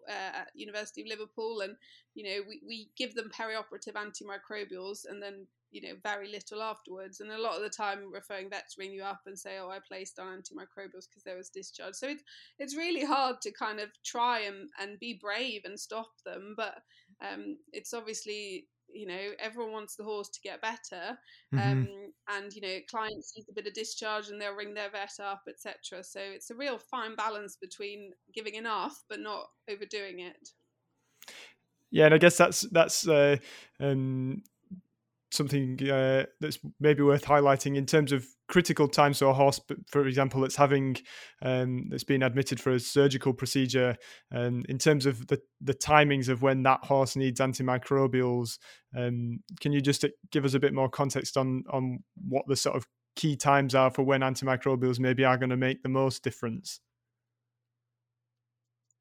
uh, 0.08 0.38
at 0.40 0.50
University 0.54 1.02
of 1.02 1.08
Liverpool, 1.08 1.60
and 1.60 1.76
you 2.14 2.24
know 2.24 2.44
we, 2.48 2.60
we 2.66 2.90
give 2.96 3.14
them 3.14 3.30
perioperative 3.30 3.94
antimicrobials, 3.94 5.04
and 5.08 5.22
then 5.22 5.46
you 5.70 5.82
know 5.82 5.94
very 6.02 6.30
little 6.30 6.62
afterwards. 6.62 7.20
And 7.20 7.30
a 7.30 7.40
lot 7.40 7.56
of 7.56 7.62
the 7.62 7.70
time, 7.70 8.12
referring 8.12 8.50
vets 8.50 8.76
ring 8.78 8.92
you 8.92 9.02
up 9.02 9.20
and 9.26 9.38
say, 9.38 9.58
"Oh, 9.58 9.70
I 9.70 9.78
placed 9.86 10.18
on 10.18 10.26
antimicrobials 10.26 11.08
because 11.08 11.24
there 11.24 11.36
was 11.36 11.50
discharge." 11.50 11.94
So 11.94 12.08
it's 12.08 12.22
it's 12.58 12.76
really 12.76 13.04
hard 13.04 13.40
to 13.42 13.52
kind 13.52 13.80
of 13.80 13.90
try 14.04 14.40
and 14.40 14.68
and 14.80 14.98
be 14.98 15.18
brave 15.20 15.62
and 15.64 15.78
stop 15.78 16.10
them, 16.24 16.54
but 16.56 16.76
um, 17.20 17.58
it's 17.72 17.94
obviously 17.94 18.66
you 18.92 19.06
know 19.06 19.30
everyone 19.38 19.72
wants 19.72 19.96
the 19.96 20.04
horse 20.04 20.28
to 20.28 20.40
get 20.40 20.60
better 20.60 21.18
mm-hmm. 21.54 21.58
um, 21.58 21.88
and 22.30 22.52
you 22.52 22.60
know 22.60 22.78
clients 22.88 23.32
need 23.36 23.46
a 23.50 23.54
bit 23.54 23.66
of 23.66 23.74
discharge 23.74 24.28
and 24.28 24.40
they'll 24.40 24.54
ring 24.54 24.74
their 24.74 24.90
vet 24.90 25.10
up 25.20 25.42
etc 25.48 26.02
so 26.02 26.20
it's 26.20 26.50
a 26.50 26.54
real 26.54 26.78
fine 26.78 27.14
balance 27.14 27.56
between 27.60 28.12
giving 28.34 28.54
enough 28.54 29.02
but 29.08 29.20
not 29.20 29.46
overdoing 29.68 30.20
it 30.20 30.50
yeah 31.90 32.06
and 32.06 32.14
i 32.14 32.18
guess 32.18 32.36
that's 32.36 32.62
that's 32.70 33.06
uh, 33.08 33.36
um, 33.80 34.42
something 35.30 35.78
uh, 35.90 36.24
that's 36.40 36.58
maybe 36.80 37.02
worth 37.02 37.24
highlighting 37.24 37.76
in 37.76 37.86
terms 37.86 38.12
of 38.12 38.26
critical 38.48 38.88
time. 38.88 39.12
So 39.12 39.30
a 39.30 39.32
horse, 39.32 39.60
for 39.88 40.06
example, 40.06 40.40
that's 40.40 40.56
having 40.56 40.96
um, 41.42 41.88
that's 41.90 42.04
been 42.04 42.22
admitted 42.22 42.60
for 42.60 42.72
a 42.72 42.80
surgical 42.80 43.32
procedure, 43.32 43.96
um, 44.32 44.64
in 44.68 44.78
terms 44.78 45.06
of 45.06 45.26
the 45.26 45.40
the 45.60 45.74
timings 45.74 46.28
of 46.28 46.42
when 46.42 46.62
that 46.62 46.84
horse 46.84 47.16
needs 47.16 47.40
antimicrobials, 47.40 48.58
um, 48.96 49.40
can 49.60 49.72
you 49.72 49.80
just 49.80 50.04
uh, 50.04 50.08
give 50.30 50.44
us 50.44 50.54
a 50.54 50.60
bit 50.60 50.74
more 50.74 50.88
context 50.88 51.36
on 51.36 51.64
on 51.70 52.02
what 52.28 52.46
the 52.46 52.56
sort 52.56 52.76
of 52.76 52.86
key 53.16 53.34
times 53.34 53.74
are 53.74 53.90
for 53.90 54.02
when 54.02 54.20
antimicrobials 54.20 55.00
maybe 55.00 55.24
are 55.24 55.38
going 55.38 55.50
to 55.50 55.56
make 55.56 55.82
the 55.82 55.88
most 55.88 56.22
difference? 56.22 56.80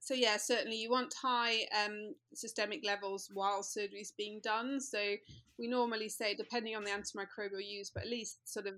So 0.06 0.14
yeah, 0.14 0.38
certainly 0.38 0.78
you 0.78 0.92
want 0.92 1.16
high 1.20 1.66
um, 1.84 2.14
systemic 2.32 2.86
levels 2.86 3.28
while 3.34 3.64
surgery 3.64 4.02
is 4.02 4.14
being 4.16 4.40
done. 4.44 4.80
So 4.80 5.00
we 5.58 5.68
normally 5.68 6.10
say, 6.10 6.36
depending 6.36 6.76
on 6.76 6.84
the 6.84 6.92
antimicrobial 6.92 7.68
use, 7.68 7.90
but 7.90 8.04
at 8.04 8.10
least 8.10 8.48
sort 8.48 8.68
of 8.68 8.76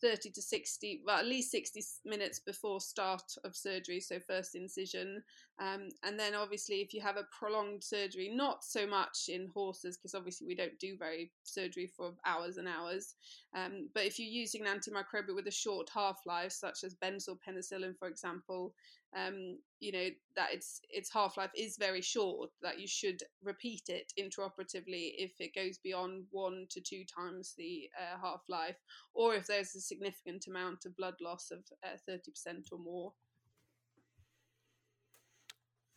30 0.00 0.30
to 0.30 0.40
60, 0.40 1.02
well, 1.06 1.18
at 1.18 1.26
least 1.26 1.50
60 1.50 1.82
minutes 2.06 2.38
before 2.38 2.80
start 2.80 3.30
of 3.44 3.54
surgery, 3.54 4.00
so 4.00 4.18
first 4.20 4.54
incision. 4.54 5.22
Um, 5.60 5.90
and 6.04 6.18
then 6.18 6.34
obviously, 6.34 6.76
if 6.76 6.94
you 6.94 7.02
have 7.02 7.18
a 7.18 7.26
prolonged 7.38 7.84
surgery, 7.84 8.30
not 8.32 8.64
so 8.64 8.86
much 8.86 9.28
in 9.28 9.46
horses, 9.52 9.98
because 9.98 10.14
obviously 10.14 10.46
we 10.46 10.54
don't 10.54 10.78
do 10.78 10.96
very 10.96 11.30
surgery 11.42 11.86
for 11.86 12.14
hours 12.24 12.56
and 12.56 12.66
hours. 12.66 13.14
Um, 13.54 13.90
but 13.94 14.06
if 14.06 14.18
you're 14.18 14.28
using 14.28 14.66
an 14.66 14.78
antimicrobial 14.78 15.34
with 15.34 15.48
a 15.48 15.52
short 15.52 15.90
half 15.92 16.20
life, 16.24 16.52
such 16.52 16.82
as 16.82 16.94
benzylpenicillin, 16.94 17.98
for 17.98 18.08
example, 18.08 18.72
um, 19.14 19.58
you 19.80 19.92
know 19.92 20.08
that 20.36 20.52
its 20.52 20.80
its 20.88 21.12
half 21.12 21.36
life 21.36 21.50
is 21.54 21.76
very 21.76 22.00
short. 22.00 22.50
That 22.62 22.80
you 22.80 22.86
should 22.86 23.22
repeat 23.42 23.82
it 23.88 24.14
intraoperatively 24.18 25.12
if 25.18 25.32
it 25.40 25.54
goes 25.54 25.76
beyond 25.76 26.24
one 26.30 26.68
to 26.70 26.80
two 26.80 27.04
times 27.04 27.54
the 27.58 27.90
uh, 28.00 28.18
half 28.18 28.44
life, 28.48 28.76
or 29.12 29.34
if 29.34 29.46
there's 29.46 29.74
a 29.74 29.80
significant 29.80 30.46
amount 30.46 30.86
of 30.86 30.96
blood 30.96 31.16
loss 31.20 31.50
of 31.50 31.58
uh, 31.84 31.98
thirty 32.06 32.30
uh, 32.30 32.32
percent 32.32 32.68
or 32.72 32.78
more. 32.78 33.12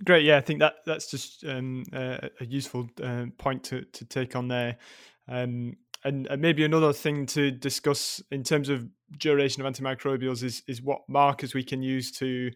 Great, 0.04 0.26
yeah, 0.26 0.38
I 0.38 0.42
think 0.42 0.60
that 0.60 0.76
that's 0.86 1.10
just 1.10 1.46
um, 1.46 1.84
a, 1.94 2.30
a 2.40 2.46
useful 2.46 2.90
uh, 3.02 3.26
point 3.38 3.64
to 3.66 3.84
to 3.84 4.06
take 4.06 4.36
on 4.36 4.48
there. 4.48 4.78
Um, 5.28 5.78
and, 6.04 6.28
and, 6.28 6.42
maybe 6.42 6.66
another 6.66 6.92
thing 6.92 7.26
to 7.28 7.52
discuss 7.52 8.22
in 8.30 8.44
terms 8.44 8.68
of 8.68 8.86
duration 9.18 9.66
of 9.66 9.72
antimicrobials 9.72 10.44
is 10.44 10.64
is 10.68 10.82
what 10.82 11.02
markers 11.08 11.54
we 11.54 11.64
can 11.64 11.82
use 11.82 12.12
to 12.14 12.52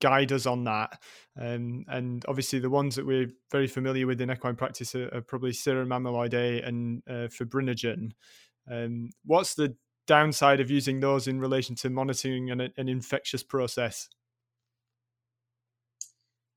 guide 0.00 0.32
us 0.32 0.46
on 0.46 0.64
that. 0.64 0.98
Um, 1.40 1.84
and 1.88 2.24
obviously, 2.26 2.58
the 2.58 2.70
ones 2.70 2.96
that 2.96 3.06
we're 3.06 3.30
very 3.52 3.66
familiar 3.66 4.06
with 4.06 4.20
in 4.20 4.30
equine 4.30 4.56
practice 4.56 4.94
are, 4.94 5.14
are 5.14 5.20
probably 5.20 5.52
serum 5.52 5.90
amyloid 5.90 6.34
A 6.34 6.62
and 6.62 7.02
uh, 7.08 7.28
fibrinogen. 7.28 8.12
Um, 8.70 9.10
what's 9.24 9.54
the 9.54 9.76
downside 10.06 10.60
of 10.60 10.70
using 10.70 11.00
those 11.00 11.28
in 11.28 11.40
relation 11.40 11.76
to 11.76 11.90
monitoring 11.90 12.50
an, 12.50 12.60
an 12.60 12.88
infectious 12.88 13.42
process? 13.42 14.08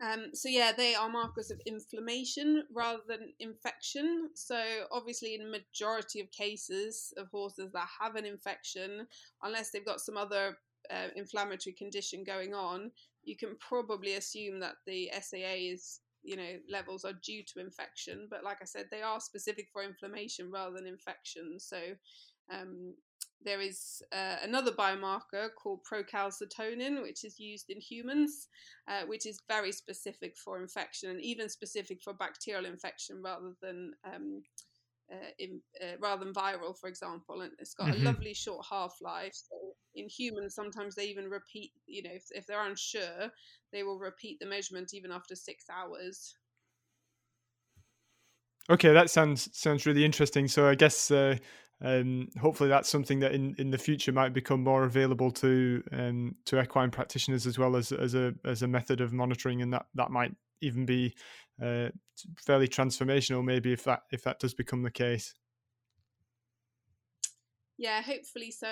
Um, 0.01 0.27
so 0.33 0.47
yeah, 0.47 0.71
they 0.75 0.95
are 0.95 1.09
markers 1.09 1.51
of 1.51 1.59
inflammation 1.65 2.63
rather 2.73 3.01
than 3.07 3.33
infection. 3.39 4.29
So 4.33 4.61
obviously, 4.91 5.35
in 5.35 5.51
majority 5.51 6.21
of 6.21 6.31
cases 6.31 7.13
of 7.17 7.27
horses 7.31 7.71
that 7.73 7.87
have 8.01 8.15
an 8.15 8.25
infection, 8.25 9.07
unless 9.43 9.71
they've 9.71 9.85
got 9.85 9.99
some 9.99 10.15
other 10.15 10.57
uh, 10.89 11.07
inflammatory 11.15 11.73
condition 11.73 12.23
going 12.23 12.53
on, 12.53 12.91
you 13.23 13.35
can 13.35 13.57
probably 13.59 14.13
assume 14.13 14.59
that 14.61 14.75
the 14.87 15.11
SAA 15.21 15.55
is 15.57 15.99
you 16.23 16.35
know 16.35 16.57
levels 16.69 17.05
are 17.05 17.13
due 17.23 17.43
to 17.43 17.61
infection 17.61 18.27
but 18.29 18.43
like 18.43 18.57
i 18.61 18.65
said 18.65 18.85
they 18.91 19.01
are 19.01 19.21
specific 19.21 19.67
for 19.71 19.83
inflammation 19.83 20.51
rather 20.51 20.75
than 20.75 20.85
infection 20.85 21.57
so 21.57 21.77
um, 22.51 22.93
there 23.43 23.61
is 23.61 24.01
uh, 24.11 24.35
another 24.43 24.71
biomarker 24.71 25.49
called 25.55 25.79
procalcitonin 25.89 27.01
which 27.01 27.23
is 27.23 27.39
used 27.39 27.69
in 27.69 27.79
humans 27.79 28.47
uh, 28.87 29.01
which 29.07 29.25
is 29.25 29.41
very 29.47 29.71
specific 29.71 30.35
for 30.37 30.61
infection 30.61 31.09
and 31.09 31.21
even 31.21 31.47
specific 31.47 32.01
for 32.01 32.13
bacterial 32.13 32.65
infection 32.65 33.21
rather 33.23 33.53
than 33.61 33.93
um, 34.05 34.41
uh, 35.11 35.29
in, 35.39 35.59
uh, 35.81 35.97
rather 35.99 36.23
than 36.23 36.33
viral, 36.33 36.77
for 36.77 36.87
example, 36.87 37.41
and 37.41 37.51
it's 37.57 37.73
got 37.73 37.87
mm-hmm. 37.87 38.01
a 38.01 38.05
lovely 38.05 38.33
short 38.33 38.63
half 38.69 38.95
life. 39.01 39.33
So 39.33 39.55
in 39.95 40.07
humans, 40.07 40.53
sometimes 40.53 40.95
they 40.95 41.05
even 41.05 41.29
repeat. 41.29 41.71
You 41.87 42.03
know, 42.03 42.11
if, 42.13 42.25
if 42.31 42.45
they're 42.45 42.65
unsure, 42.65 43.31
they 43.71 43.83
will 43.83 43.97
repeat 43.97 44.39
the 44.39 44.45
measurement 44.45 44.93
even 44.93 45.11
after 45.11 45.35
six 45.35 45.65
hours. 45.69 46.35
Okay, 48.69 48.93
that 48.93 49.09
sounds 49.09 49.49
sounds 49.57 49.87
really 49.87 50.05
interesting. 50.05 50.47
So 50.47 50.67
I 50.67 50.75
guess 50.75 51.09
uh, 51.09 51.37
um, 51.81 52.27
hopefully 52.39 52.69
that's 52.69 52.89
something 52.89 53.19
that 53.21 53.33
in, 53.33 53.55
in 53.57 53.71
the 53.71 53.77
future 53.77 54.11
might 54.11 54.33
become 54.33 54.63
more 54.63 54.83
available 54.83 55.31
to 55.31 55.81
um, 55.93 56.35
to 56.45 56.61
equine 56.61 56.91
practitioners 56.91 57.47
as 57.47 57.57
well 57.57 57.75
as 57.75 57.91
as 57.91 58.15
a 58.15 58.33
as 58.45 58.61
a 58.63 58.67
method 58.67 58.99
of 59.01 59.13
monitoring, 59.13 59.61
and 59.61 59.73
that 59.73 59.85
that 59.95 60.11
might 60.11 60.33
even 60.61 60.85
be 60.85 61.15
uh, 61.63 61.89
fairly 62.37 62.67
transformational. 62.67 63.43
Maybe 63.43 63.71
if 63.71 63.83
that 63.85 64.01
if 64.11 64.23
that 64.23 64.39
does 64.39 64.53
become 64.53 64.83
the 64.83 64.91
case. 64.91 65.33
Yeah, 67.77 68.01
hopefully 68.01 68.51
so. 68.51 68.67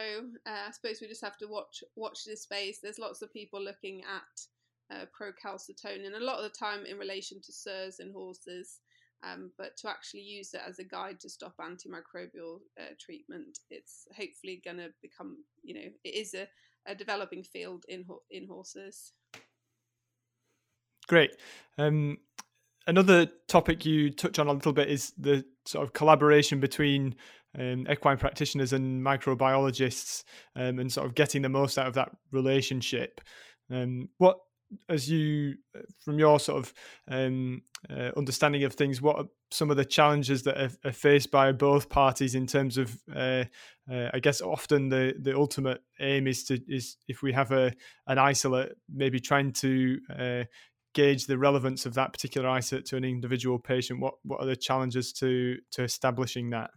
Uh, 0.46 0.68
I 0.68 0.72
suppose 0.72 1.00
we 1.00 1.08
just 1.08 1.24
have 1.24 1.38
to 1.38 1.48
watch 1.48 1.82
watch 1.96 2.26
this 2.26 2.44
space. 2.44 2.80
There's 2.84 3.00
lots 3.00 3.22
of 3.22 3.32
people 3.32 3.64
looking 3.64 4.02
at 4.02 4.98
uh, 4.98 5.06
procalcitonin, 5.18 6.14
a 6.14 6.24
lot 6.24 6.38
of 6.38 6.44
the 6.44 6.58
time 6.58 6.86
in 6.86 6.98
relation 6.98 7.42
to 7.42 7.54
SIRS 7.54 8.02
in 8.02 8.12
horses. 8.12 8.80
Um, 9.24 9.52
but 9.58 9.76
to 9.78 9.90
actually 9.90 10.22
use 10.22 10.54
it 10.54 10.62
as 10.68 10.80
a 10.80 10.84
guide 10.84 11.20
to 11.22 11.30
stop 11.30 11.56
antimicrobial 11.60 12.60
uh, 12.80 12.94
treatment, 13.00 13.60
it's 13.70 14.08
hopefully 14.16 14.62
going 14.64 14.78
to 14.78 14.90
become, 15.02 15.38
you 15.64 15.74
know, 15.74 15.90
it 16.04 16.16
is 16.16 16.34
a, 16.34 16.48
a 16.86 16.94
developing 16.94 17.44
field 17.44 17.84
in 17.90 18.06
in 18.30 18.48
horses. 18.48 19.14
Great. 21.08 21.36
Um, 21.78 22.18
another 22.86 23.28
topic 23.48 23.86
you 23.86 24.12
touch 24.12 24.40
on 24.40 24.48
a 24.48 24.54
little 24.54 24.74
bit 24.74 24.90
is 24.90 25.14
the 25.18 25.44
sort 25.66 25.86
of 25.86 25.94
collaboration 25.94 26.60
between 26.60 27.16
um, 27.58 27.88
equine 27.90 28.18
practitioners 28.18 28.74
and 28.74 29.04
microbiologists, 29.04 30.24
um, 30.56 30.80
and 30.80 30.92
sort 30.92 31.08
of 31.08 31.16
getting 31.16 31.42
the 31.42 31.50
most 31.50 31.78
out 31.78 31.88
of 31.88 31.94
that 31.96 32.12
relationship. 32.32 33.22
Um, 33.72 34.10
what, 34.18 34.38
as 34.90 35.10
you, 35.10 35.56
uh, 35.76 35.82
from 36.04 36.20
your 36.20 36.40
sort 36.40 36.60
of 36.60 36.74
um, 37.10 37.62
uh, 37.90 38.12
understanding 38.18 38.64
of 38.64 38.74
things, 38.74 39.02
what 39.02 39.18
are 39.18 39.26
some 39.52 39.72
of 39.72 39.78
the 39.78 39.86
challenges 39.86 40.44
that 40.44 40.58
are, 40.60 40.72
are 40.86 40.92
faced 40.92 41.32
by 41.32 41.52
both 41.52 41.90
parties 41.90 42.36
in 42.36 42.48
terms 42.48 42.78
of, 42.78 42.98
uh, 43.16 43.46
uh, 43.92 44.10
I 44.14 44.20
guess, 44.20 44.42
often 44.42 44.90
the 44.90 45.16
the 45.20 45.36
ultimate 45.36 45.82
aim 46.00 46.28
is 46.28 46.44
to 46.46 46.60
is 46.68 46.98
if 47.08 47.22
we 47.22 47.34
have 47.34 47.52
a 47.52 47.72
an 48.08 48.18
isolate, 48.18 48.74
maybe 48.94 49.20
trying 49.20 49.54
to 49.54 50.00
uh, 50.18 50.44
gauge 50.94 51.28
the 51.28 51.38
relevance 51.38 51.86
of 51.86 51.94
that 51.94 52.12
particular 52.12 52.50
isolate 52.50 52.86
to 52.88 52.98
an 52.98 53.04
individual 53.04 53.60
patient. 53.60 54.00
What 54.00 54.16
what 54.24 54.42
are 54.42 54.48
the 54.48 54.56
challenges 54.56 55.14
to 55.14 55.58
to 55.72 55.84
establishing 55.84 56.50
that? 56.52 56.72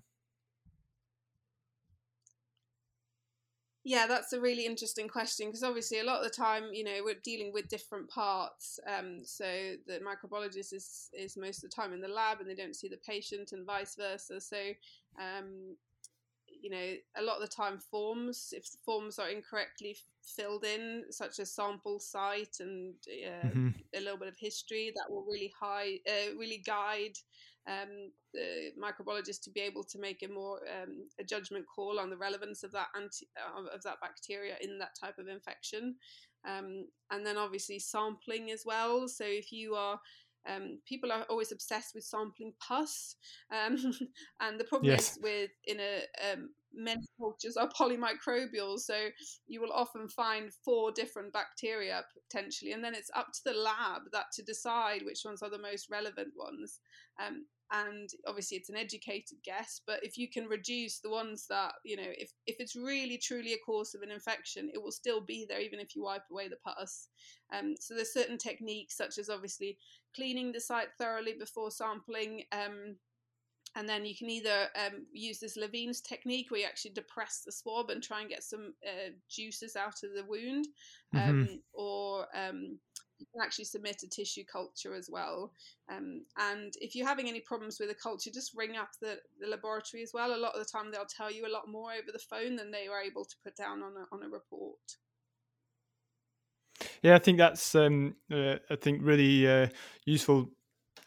Yeah, 3.82 4.06
that's 4.06 4.34
a 4.34 4.40
really 4.40 4.66
interesting 4.66 5.08
question 5.08 5.48
because 5.48 5.62
obviously 5.62 6.00
a 6.00 6.04
lot 6.04 6.18
of 6.18 6.24
the 6.24 6.36
time, 6.36 6.64
you 6.72 6.84
know, 6.84 7.00
we're 7.02 7.14
dealing 7.24 7.50
with 7.50 7.68
different 7.68 8.10
parts. 8.10 8.78
Um, 8.86 9.20
so 9.24 9.44
the 9.86 10.00
microbiologist 10.00 10.74
is 10.74 11.08
is 11.14 11.36
most 11.38 11.64
of 11.64 11.70
the 11.70 11.74
time 11.74 11.94
in 11.94 12.00
the 12.00 12.08
lab 12.08 12.40
and 12.40 12.48
they 12.48 12.54
don't 12.54 12.76
see 12.76 12.88
the 12.88 12.98
patient 12.98 13.52
and 13.52 13.66
vice 13.66 13.96
versa. 13.96 14.38
So 14.40 14.58
um, 15.18 15.76
you 16.62 16.70
know, 16.70 16.94
a 17.16 17.22
lot 17.22 17.36
of 17.36 17.42
the 17.42 17.54
time 17.54 17.78
forms, 17.78 18.52
if 18.52 18.64
forms 18.84 19.18
are 19.18 19.28
incorrectly 19.28 19.96
filled 20.36 20.64
in, 20.64 21.04
such 21.10 21.38
as 21.38 21.54
sample 21.54 21.98
site 21.98 22.56
and 22.60 22.94
uh, 23.08 23.46
mm-hmm. 23.46 23.68
a 23.94 24.00
little 24.00 24.18
bit 24.18 24.28
of 24.28 24.36
history, 24.38 24.92
that 24.94 25.10
will 25.12 25.24
really 25.24 25.52
high, 25.58 25.98
uh, 26.08 26.36
really 26.38 26.62
guide 26.66 27.16
um, 27.68 28.10
the 28.32 28.70
microbiologist 28.80 29.42
to 29.42 29.50
be 29.50 29.60
able 29.60 29.84
to 29.84 29.98
make 29.98 30.22
a 30.22 30.32
more 30.32 30.60
um, 30.82 31.08
a 31.18 31.24
judgment 31.24 31.64
call 31.72 31.98
on 31.98 32.10
the 32.10 32.16
relevance 32.16 32.62
of 32.62 32.72
that 32.72 32.88
anti 32.96 33.26
of 33.56 33.82
that 33.82 34.00
bacteria 34.00 34.54
in 34.60 34.78
that 34.78 34.96
type 34.98 35.18
of 35.18 35.28
infection, 35.28 35.96
um, 36.48 36.86
and 37.10 37.24
then 37.24 37.36
obviously 37.36 37.78
sampling 37.78 38.50
as 38.50 38.62
well. 38.64 39.08
So 39.08 39.24
if 39.26 39.52
you 39.52 39.74
are 39.74 40.00
um, 40.48 40.78
people 40.86 41.12
are 41.12 41.24
always 41.28 41.52
obsessed 41.52 41.94
with 41.94 42.04
sampling 42.04 42.54
pus, 42.66 43.16
um, 43.52 43.76
and 44.40 44.58
the 44.58 44.64
problem 44.64 44.90
yes. 44.92 45.16
is 45.16 45.22
with 45.22 45.50
in 45.66 45.78
a 45.80 46.32
um, 46.32 46.50
many 46.74 47.02
cultures 47.18 47.56
are 47.56 47.68
polymicrobial, 47.80 48.78
so 48.78 49.08
you 49.46 49.60
will 49.60 49.72
often 49.72 50.08
find 50.08 50.52
four 50.64 50.92
different 50.92 51.32
bacteria 51.32 52.02
potentially, 52.28 52.72
and 52.72 52.84
then 52.84 52.94
it's 52.94 53.10
up 53.14 53.28
to 53.32 53.40
the 53.44 53.58
lab 53.58 54.02
that 54.12 54.26
to 54.34 54.42
decide 54.42 55.02
which 55.04 55.22
ones 55.24 55.42
are 55.42 55.50
the 55.50 55.58
most 55.58 55.88
relevant 55.90 56.32
ones. 56.36 56.80
Um, 57.24 57.46
and 57.72 58.10
obviously 58.26 58.56
it's 58.56 58.68
an 58.68 58.76
educated 58.76 59.38
guess 59.44 59.80
but 59.86 60.00
if 60.02 60.18
you 60.18 60.28
can 60.28 60.46
reduce 60.46 60.98
the 60.98 61.10
ones 61.10 61.46
that 61.48 61.72
you 61.84 61.96
know 61.96 62.02
if, 62.18 62.32
if 62.46 62.56
it's 62.58 62.74
really 62.74 63.16
truly 63.16 63.52
a 63.52 63.58
cause 63.64 63.94
of 63.94 64.02
an 64.02 64.10
infection 64.10 64.68
it 64.74 64.82
will 64.82 64.90
still 64.90 65.20
be 65.20 65.46
there 65.48 65.60
even 65.60 65.78
if 65.78 65.94
you 65.94 66.02
wipe 66.02 66.24
away 66.30 66.48
the 66.48 66.56
pus 66.64 67.08
um, 67.56 67.74
so 67.78 67.94
there's 67.94 68.12
certain 68.12 68.38
techniques 68.38 68.96
such 68.96 69.18
as 69.18 69.30
obviously 69.30 69.78
cleaning 70.14 70.50
the 70.52 70.60
site 70.60 70.88
thoroughly 70.98 71.34
before 71.38 71.70
sampling 71.70 72.42
um, 72.52 72.96
and 73.76 73.88
then 73.88 74.04
you 74.04 74.16
can 74.16 74.28
either 74.28 74.68
um, 74.74 75.06
use 75.12 75.38
this 75.38 75.56
Levine's 75.56 76.00
technique 76.00 76.50
where 76.50 76.60
you 76.60 76.66
actually 76.66 76.92
depress 76.92 77.42
the 77.44 77.52
swab 77.52 77.90
and 77.90 78.02
try 78.02 78.20
and 78.20 78.28
get 78.28 78.42
some 78.42 78.74
uh, 78.86 79.10
juices 79.28 79.76
out 79.76 80.02
of 80.02 80.14
the 80.14 80.24
wound, 80.28 80.66
mm-hmm. 81.14 81.30
Um, 81.30 81.60
or 81.72 82.26
um, 82.34 82.78
you 83.18 83.26
can 83.32 83.44
actually 83.44 83.66
submit 83.66 84.02
a 84.02 84.08
tissue 84.08 84.44
culture 84.50 84.94
as 84.94 85.08
well. 85.10 85.52
Um, 85.92 86.24
and 86.38 86.72
if 86.80 86.94
you're 86.94 87.06
having 87.06 87.28
any 87.28 87.40
problems 87.40 87.78
with 87.78 87.90
a 87.90 87.94
culture, 87.94 88.30
just 88.32 88.56
ring 88.56 88.76
up 88.76 88.90
the, 89.00 89.18
the 89.40 89.46
laboratory 89.46 90.02
as 90.02 90.12
well. 90.12 90.34
A 90.34 90.36
lot 90.36 90.54
of 90.54 90.60
the 90.60 90.70
time, 90.70 90.90
they'll 90.90 91.04
tell 91.04 91.30
you 91.30 91.46
a 91.46 91.52
lot 91.52 91.68
more 91.68 91.92
over 91.92 92.10
the 92.12 92.18
phone 92.18 92.56
than 92.56 92.70
they 92.70 92.88
were 92.88 93.00
able 93.00 93.24
to 93.24 93.36
put 93.44 93.56
down 93.56 93.82
on 93.82 93.92
a, 93.96 94.14
on 94.14 94.22
a 94.22 94.28
report. 94.28 94.78
Yeah, 97.02 97.14
I 97.14 97.18
think 97.18 97.38
that's 97.38 97.74
um, 97.74 98.16
uh, 98.32 98.56
I 98.70 98.76
think 98.76 99.00
really 99.02 99.46
uh, 99.46 99.68
useful 100.04 100.48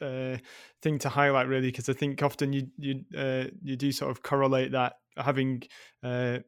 uh, 0.02 0.38
thing 0.82 1.00
to 1.00 1.10
highlight 1.10 1.48
really 1.48 1.68
because 1.68 1.90
I 1.90 1.94
think 1.94 2.22
often 2.22 2.54
you 2.54 2.68
you 2.78 3.04
uh, 3.18 3.46
you 3.62 3.76
do 3.76 3.92
sort 3.92 4.12
of 4.12 4.24
correlate 4.24 4.72
that 4.72 4.94
having 5.18 5.64
uh, 6.04 6.40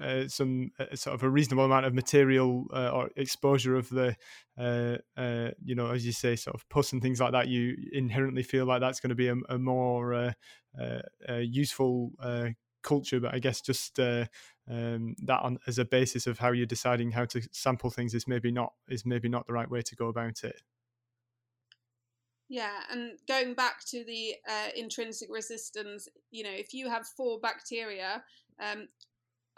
uh, 0.00 0.26
some 0.28 0.70
uh, 0.78 0.94
sort 0.94 1.14
of 1.14 1.22
a 1.22 1.30
reasonable 1.30 1.64
amount 1.64 1.86
of 1.86 1.94
material 1.94 2.66
uh, 2.72 2.90
or 2.90 3.10
exposure 3.16 3.76
of 3.76 3.88
the 3.90 4.16
you 5.64 5.74
know 5.74 5.90
as 5.90 6.04
you 6.04 6.12
say 6.12 6.36
sort 6.36 6.54
of 6.54 6.68
pus 6.68 6.92
and 6.92 7.02
things 7.02 7.20
like 7.20 7.32
that 7.32 7.48
you 7.48 7.76
inherently 7.92 8.42
feel 8.42 8.64
like 8.64 8.80
that's 8.80 9.00
going 9.00 9.10
to 9.10 9.14
be 9.14 9.28
a, 9.28 9.36
a 9.48 9.58
more 9.58 10.14
uh, 10.14 11.34
useful 11.38 12.12
culture. 12.82 13.20
But 13.20 13.34
i 13.34 13.38
guess 13.38 13.60
just 13.60 13.98
um, 13.98 15.14
that 15.24 15.40
on, 15.42 15.58
as 15.66 15.78
a 15.78 15.84
basis 15.84 16.26
of 16.26 16.38
how 16.38 16.52
you're 16.52 16.66
deciding 16.66 17.12
how 17.12 17.24
to 17.26 17.42
sample 17.52 17.90
things 17.90 18.14
is 18.14 18.28
maybe 18.28 18.50
not 18.50 18.72
is 18.88 19.06
maybe 19.06 19.28
not 19.28 19.46
the 19.46 19.52
right 19.52 19.70
way 19.70 19.82
to 19.82 19.96
go 19.96 20.08
about 20.08 20.44
it 20.44 20.60
yeah, 22.48 22.80
and 22.90 23.18
going 23.28 23.54
back 23.54 23.84
to 23.88 24.04
the 24.04 24.34
uh, 24.48 24.68
intrinsic 24.74 25.28
resistance, 25.30 26.08
you 26.30 26.44
know, 26.44 26.52
if 26.52 26.72
you 26.72 26.88
have 26.88 27.06
four 27.06 27.38
bacteria, 27.40 28.22
um, 28.60 28.88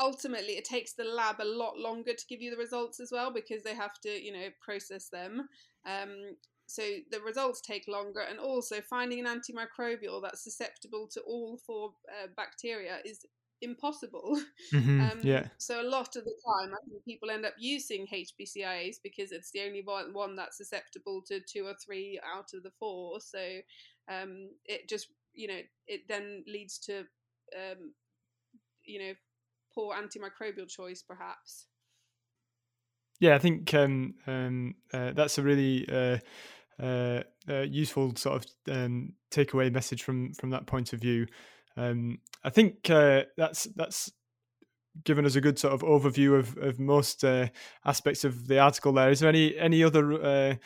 ultimately 0.00 0.54
it 0.54 0.64
takes 0.64 0.94
the 0.94 1.04
lab 1.04 1.36
a 1.40 1.44
lot 1.44 1.78
longer 1.78 2.12
to 2.14 2.26
give 2.28 2.40
you 2.40 2.50
the 2.50 2.56
results 2.56 2.98
as 3.00 3.12
well 3.12 3.30
because 3.32 3.62
they 3.62 3.74
have 3.74 4.00
to 4.00 4.08
you 4.08 4.32
know 4.32 4.48
process 4.60 5.08
them. 5.08 5.48
Um, 5.86 6.36
so 6.66 6.82
the 7.10 7.20
results 7.20 7.60
take 7.60 7.88
longer 7.88 8.20
and 8.20 8.38
also 8.38 8.80
finding 8.80 9.26
an 9.26 9.26
antimicrobial 9.26 10.22
that's 10.22 10.44
susceptible 10.44 11.08
to 11.12 11.20
all 11.22 11.58
four 11.66 11.90
uh, 12.08 12.28
bacteria 12.36 12.98
is 13.04 13.26
impossible 13.62 14.40
mm-hmm, 14.72 15.00
um, 15.00 15.20
yeah 15.22 15.46
so 15.58 15.82
a 15.82 15.88
lot 15.88 16.16
of 16.16 16.24
the 16.24 16.34
time 16.46 16.72
i 16.72 16.88
think 16.88 17.04
people 17.04 17.30
end 17.30 17.44
up 17.44 17.54
using 17.58 18.06
HPCIAs 18.06 18.96
because 19.02 19.32
it's 19.32 19.50
the 19.50 19.62
only 19.62 19.84
one 20.12 20.34
that's 20.34 20.56
susceptible 20.56 21.22
to 21.26 21.40
two 21.40 21.66
or 21.66 21.74
three 21.84 22.18
out 22.34 22.54
of 22.54 22.62
the 22.62 22.72
four 22.78 23.20
so 23.20 23.38
um, 24.10 24.48
it 24.64 24.88
just 24.88 25.08
you 25.34 25.46
know 25.46 25.60
it 25.86 26.00
then 26.08 26.42
leads 26.46 26.78
to 26.78 27.00
um, 27.54 27.92
you 28.84 28.98
know 28.98 29.12
poor 29.74 29.94
antimicrobial 29.94 30.68
choice, 30.68 31.02
perhaps. 31.02 31.66
Yeah, 33.20 33.34
I 33.34 33.38
think 33.38 33.72
um, 33.74 34.14
um, 34.26 34.74
uh, 34.92 35.12
that's 35.12 35.38
a 35.38 35.42
really 35.42 35.86
uh, 35.88 36.18
uh, 36.82 37.22
uh 37.48 37.60
useful 37.60 38.16
sort 38.16 38.44
of 38.44 38.74
um, 38.74 39.12
takeaway 39.30 39.72
message 39.72 40.02
from 40.02 40.32
from 40.34 40.50
that 40.50 40.66
point 40.66 40.92
of 40.92 41.00
view. 41.00 41.26
Um, 41.76 42.18
I 42.44 42.50
think 42.50 42.90
uh, 42.90 43.24
that's 43.36 43.64
that's 43.76 44.12
given 45.04 45.24
us 45.24 45.36
a 45.36 45.40
good 45.40 45.58
sort 45.58 45.72
of 45.72 45.82
overview 45.82 46.38
of 46.38 46.56
of 46.58 46.78
most 46.78 47.24
uh, 47.24 47.48
aspects 47.84 48.24
of 48.24 48.48
the 48.48 48.58
article. 48.58 48.92
There 48.92 49.10
is 49.10 49.20
there 49.20 49.28
any 49.28 49.56
any 49.56 49.84
other 49.84 50.58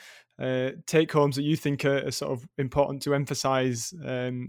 take 0.86 1.12
homes 1.12 1.36
that 1.36 1.42
you 1.42 1.56
think 1.56 1.84
are, 1.84 2.06
are, 2.06 2.10
sort 2.10 2.32
of 2.32 2.48
important 2.58 3.02
to 3.02 3.14
emphasise 3.14 3.94
um, 4.04 4.48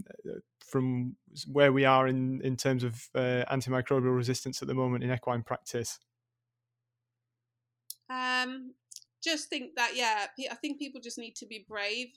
from 0.66 1.16
where 1.46 1.72
we 1.72 1.84
are 1.84 2.06
in, 2.06 2.40
in 2.42 2.56
terms 2.56 2.82
of 2.82 3.08
uh, 3.14 3.44
antimicrobial 3.50 4.14
resistance 4.14 4.60
at 4.62 4.68
the 4.68 4.74
moment 4.74 5.04
in 5.04 5.12
equine 5.12 5.42
practice? 5.42 5.98
Um, 8.10 8.74
just 9.22 9.48
think 9.48 9.74
that, 9.76 9.92
yeah, 9.94 10.26
I 10.50 10.54
think 10.56 10.78
people 10.78 11.00
just 11.00 11.18
need 11.18 11.36
to 11.36 11.46
be 11.46 11.64
brave 11.68 12.08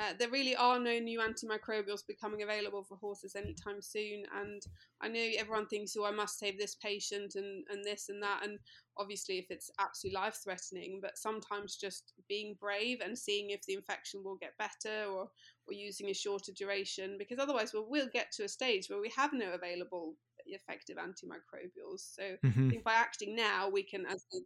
uh, 0.00 0.14
there 0.18 0.30
really 0.30 0.56
are 0.56 0.78
no 0.78 0.98
new 0.98 1.20
antimicrobials 1.20 2.06
becoming 2.06 2.42
available 2.42 2.82
for 2.82 2.96
horses 2.96 3.36
anytime 3.36 3.82
soon. 3.82 4.24
And 4.34 4.62
I 5.02 5.08
know 5.08 5.24
everyone 5.38 5.66
thinks, 5.66 5.94
oh, 5.98 6.06
I 6.06 6.10
must 6.10 6.38
save 6.38 6.58
this 6.58 6.74
patient 6.76 7.34
and, 7.34 7.64
and 7.70 7.84
this 7.84 8.08
and 8.08 8.22
that. 8.22 8.40
And 8.42 8.58
obviously, 8.96 9.38
if 9.38 9.50
it's 9.50 9.70
absolutely 9.78 10.18
life 10.18 10.38
threatening, 10.42 11.00
but 11.02 11.18
sometimes 11.18 11.76
just 11.76 12.14
being 12.28 12.56
brave 12.58 13.02
and 13.04 13.16
seeing 13.16 13.50
if 13.50 13.62
the 13.66 13.74
infection 13.74 14.24
will 14.24 14.36
get 14.36 14.56
better 14.58 15.04
or, 15.04 15.28
or 15.68 15.74
using 15.74 16.08
a 16.08 16.14
shorter 16.14 16.52
duration, 16.56 17.16
because 17.18 17.38
otherwise, 17.38 17.74
we'll, 17.74 17.88
we'll 17.88 18.08
get 18.10 18.32
to 18.32 18.44
a 18.44 18.48
stage 18.48 18.88
where 18.88 19.02
we 19.02 19.12
have 19.14 19.34
no 19.34 19.52
available 19.52 20.14
effective 20.46 20.96
antimicrobials. 20.96 22.14
So 22.14 22.22
mm-hmm. 22.44 22.66
I 22.66 22.70
think 22.70 22.84
by 22.84 22.94
acting 22.94 23.36
now, 23.36 23.68
we 23.68 23.82
can, 23.82 24.06
as 24.06 24.24
the 24.32 24.40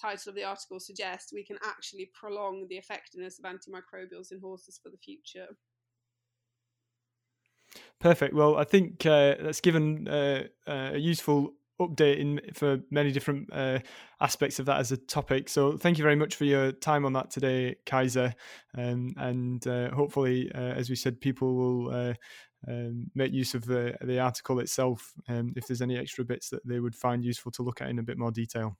title 0.00 0.30
of 0.30 0.36
the 0.36 0.44
article 0.44 0.80
suggests, 0.80 1.32
we 1.32 1.44
can 1.44 1.58
actually 1.64 2.10
prolong 2.18 2.66
the 2.68 2.76
effectiveness 2.76 3.38
of 3.38 3.44
antimicrobials 3.44 4.32
in 4.32 4.40
horses 4.40 4.78
for 4.82 4.90
the 4.90 4.98
future. 4.98 5.46
Perfect. 8.00 8.34
Well, 8.34 8.56
I 8.56 8.64
think 8.64 9.06
uh, 9.06 9.36
that's 9.40 9.60
given 9.60 10.06
uh, 10.08 10.44
uh, 10.66 10.90
a 10.92 10.98
useful 10.98 11.54
updating 11.80 12.54
for 12.54 12.80
many 12.90 13.10
different 13.10 13.48
uh, 13.52 13.80
aspects 14.20 14.58
of 14.58 14.66
that 14.66 14.78
as 14.78 14.92
a 14.92 14.96
topic. 14.96 15.48
So 15.48 15.76
thank 15.76 15.98
you 15.98 16.04
very 16.04 16.16
much 16.16 16.36
for 16.36 16.44
your 16.44 16.72
time 16.72 17.04
on 17.04 17.14
that 17.14 17.30
today, 17.30 17.76
Cajsa. 17.86 18.34
Um, 18.76 19.14
and 19.16 19.66
uh, 19.66 19.90
hopefully, 19.90 20.50
uh, 20.54 20.58
as 20.58 20.90
we 20.90 20.96
said, 20.96 21.20
people 21.20 21.54
will 21.54 22.14
um, 22.68 23.10
make 23.14 23.32
use 23.32 23.54
of 23.54 23.64
the 23.66 23.96
the 24.00 24.18
article 24.18 24.60
itself 24.60 25.12
um, 25.28 25.52
if 25.56 25.66
there's 25.66 25.82
any 25.82 25.98
extra 25.98 26.24
bits 26.24 26.48
that 26.50 26.66
they 26.66 26.80
would 26.80 26.94
find 26.94 27.24
useful 27.24 27.52
to 27.52 27.62
look 27.62 27.80
at 27.80 27.88
in 27.88 27.98
a 27.98 28.02
bit 28.02 28.18
more 28.18 28.30
detail. 28.30 28.76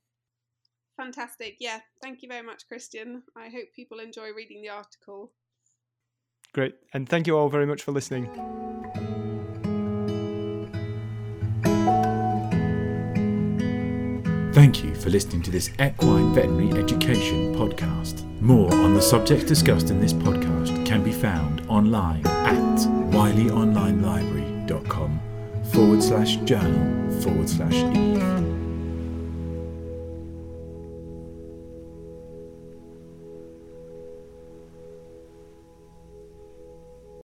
Fantastic. 0.97 1.57
Yeah. 1.59 1.81
Thank 2.03 2.23
you 2.23 2.29
very 2.29 2.43
much, 2.43 2.69
Christian. 2.69 3.25
I 3.37 3.49
hope 3.49 3.73
people 3.75 3.99
enjoy 3.99 4.33
reading 4.33 4.63
the 4.63 4.69
article. 4.69 5.33
Great. 6.53 6.77
And 6.93 7.09
thank 7.09 7.27
you 7.27 7.37
all 7.37 7.49
very 7.49 7.67
much 7.67 7.83
for 7.83 7.91
listening. 7.93 8.31
Thank 14.53 14.85
you 14.85 14.95
for 14.95 15.11
listening 15.11 15.43
to 15.43 15.51
this 15.51 15.71
Equine 15.81 16.33
Veterinary 16.33 16.81
Education 16.81 17.57
podcast. 17.57 18.23
More 18.41 18.73
on 18.73 18.95
the 18.95 19.03
subjects 19.03 19.45
discussed 19.45 19.91
in 19.91 20.01
this 20.01 20.13
podcast 20.13 20.87
can 20.87 21.03
be 21.03 21.11
found 21.11 21.67
online 21.69 22.25
at 22.25 22.79
wileyonlinelibrary.com 23.11 25.21
forward 25.73 26.03
slash 26.03 26.37
journal 26.37 27.21
forward 27.21 27.49
slash 27.49 27.75
eve. 27.97 28.54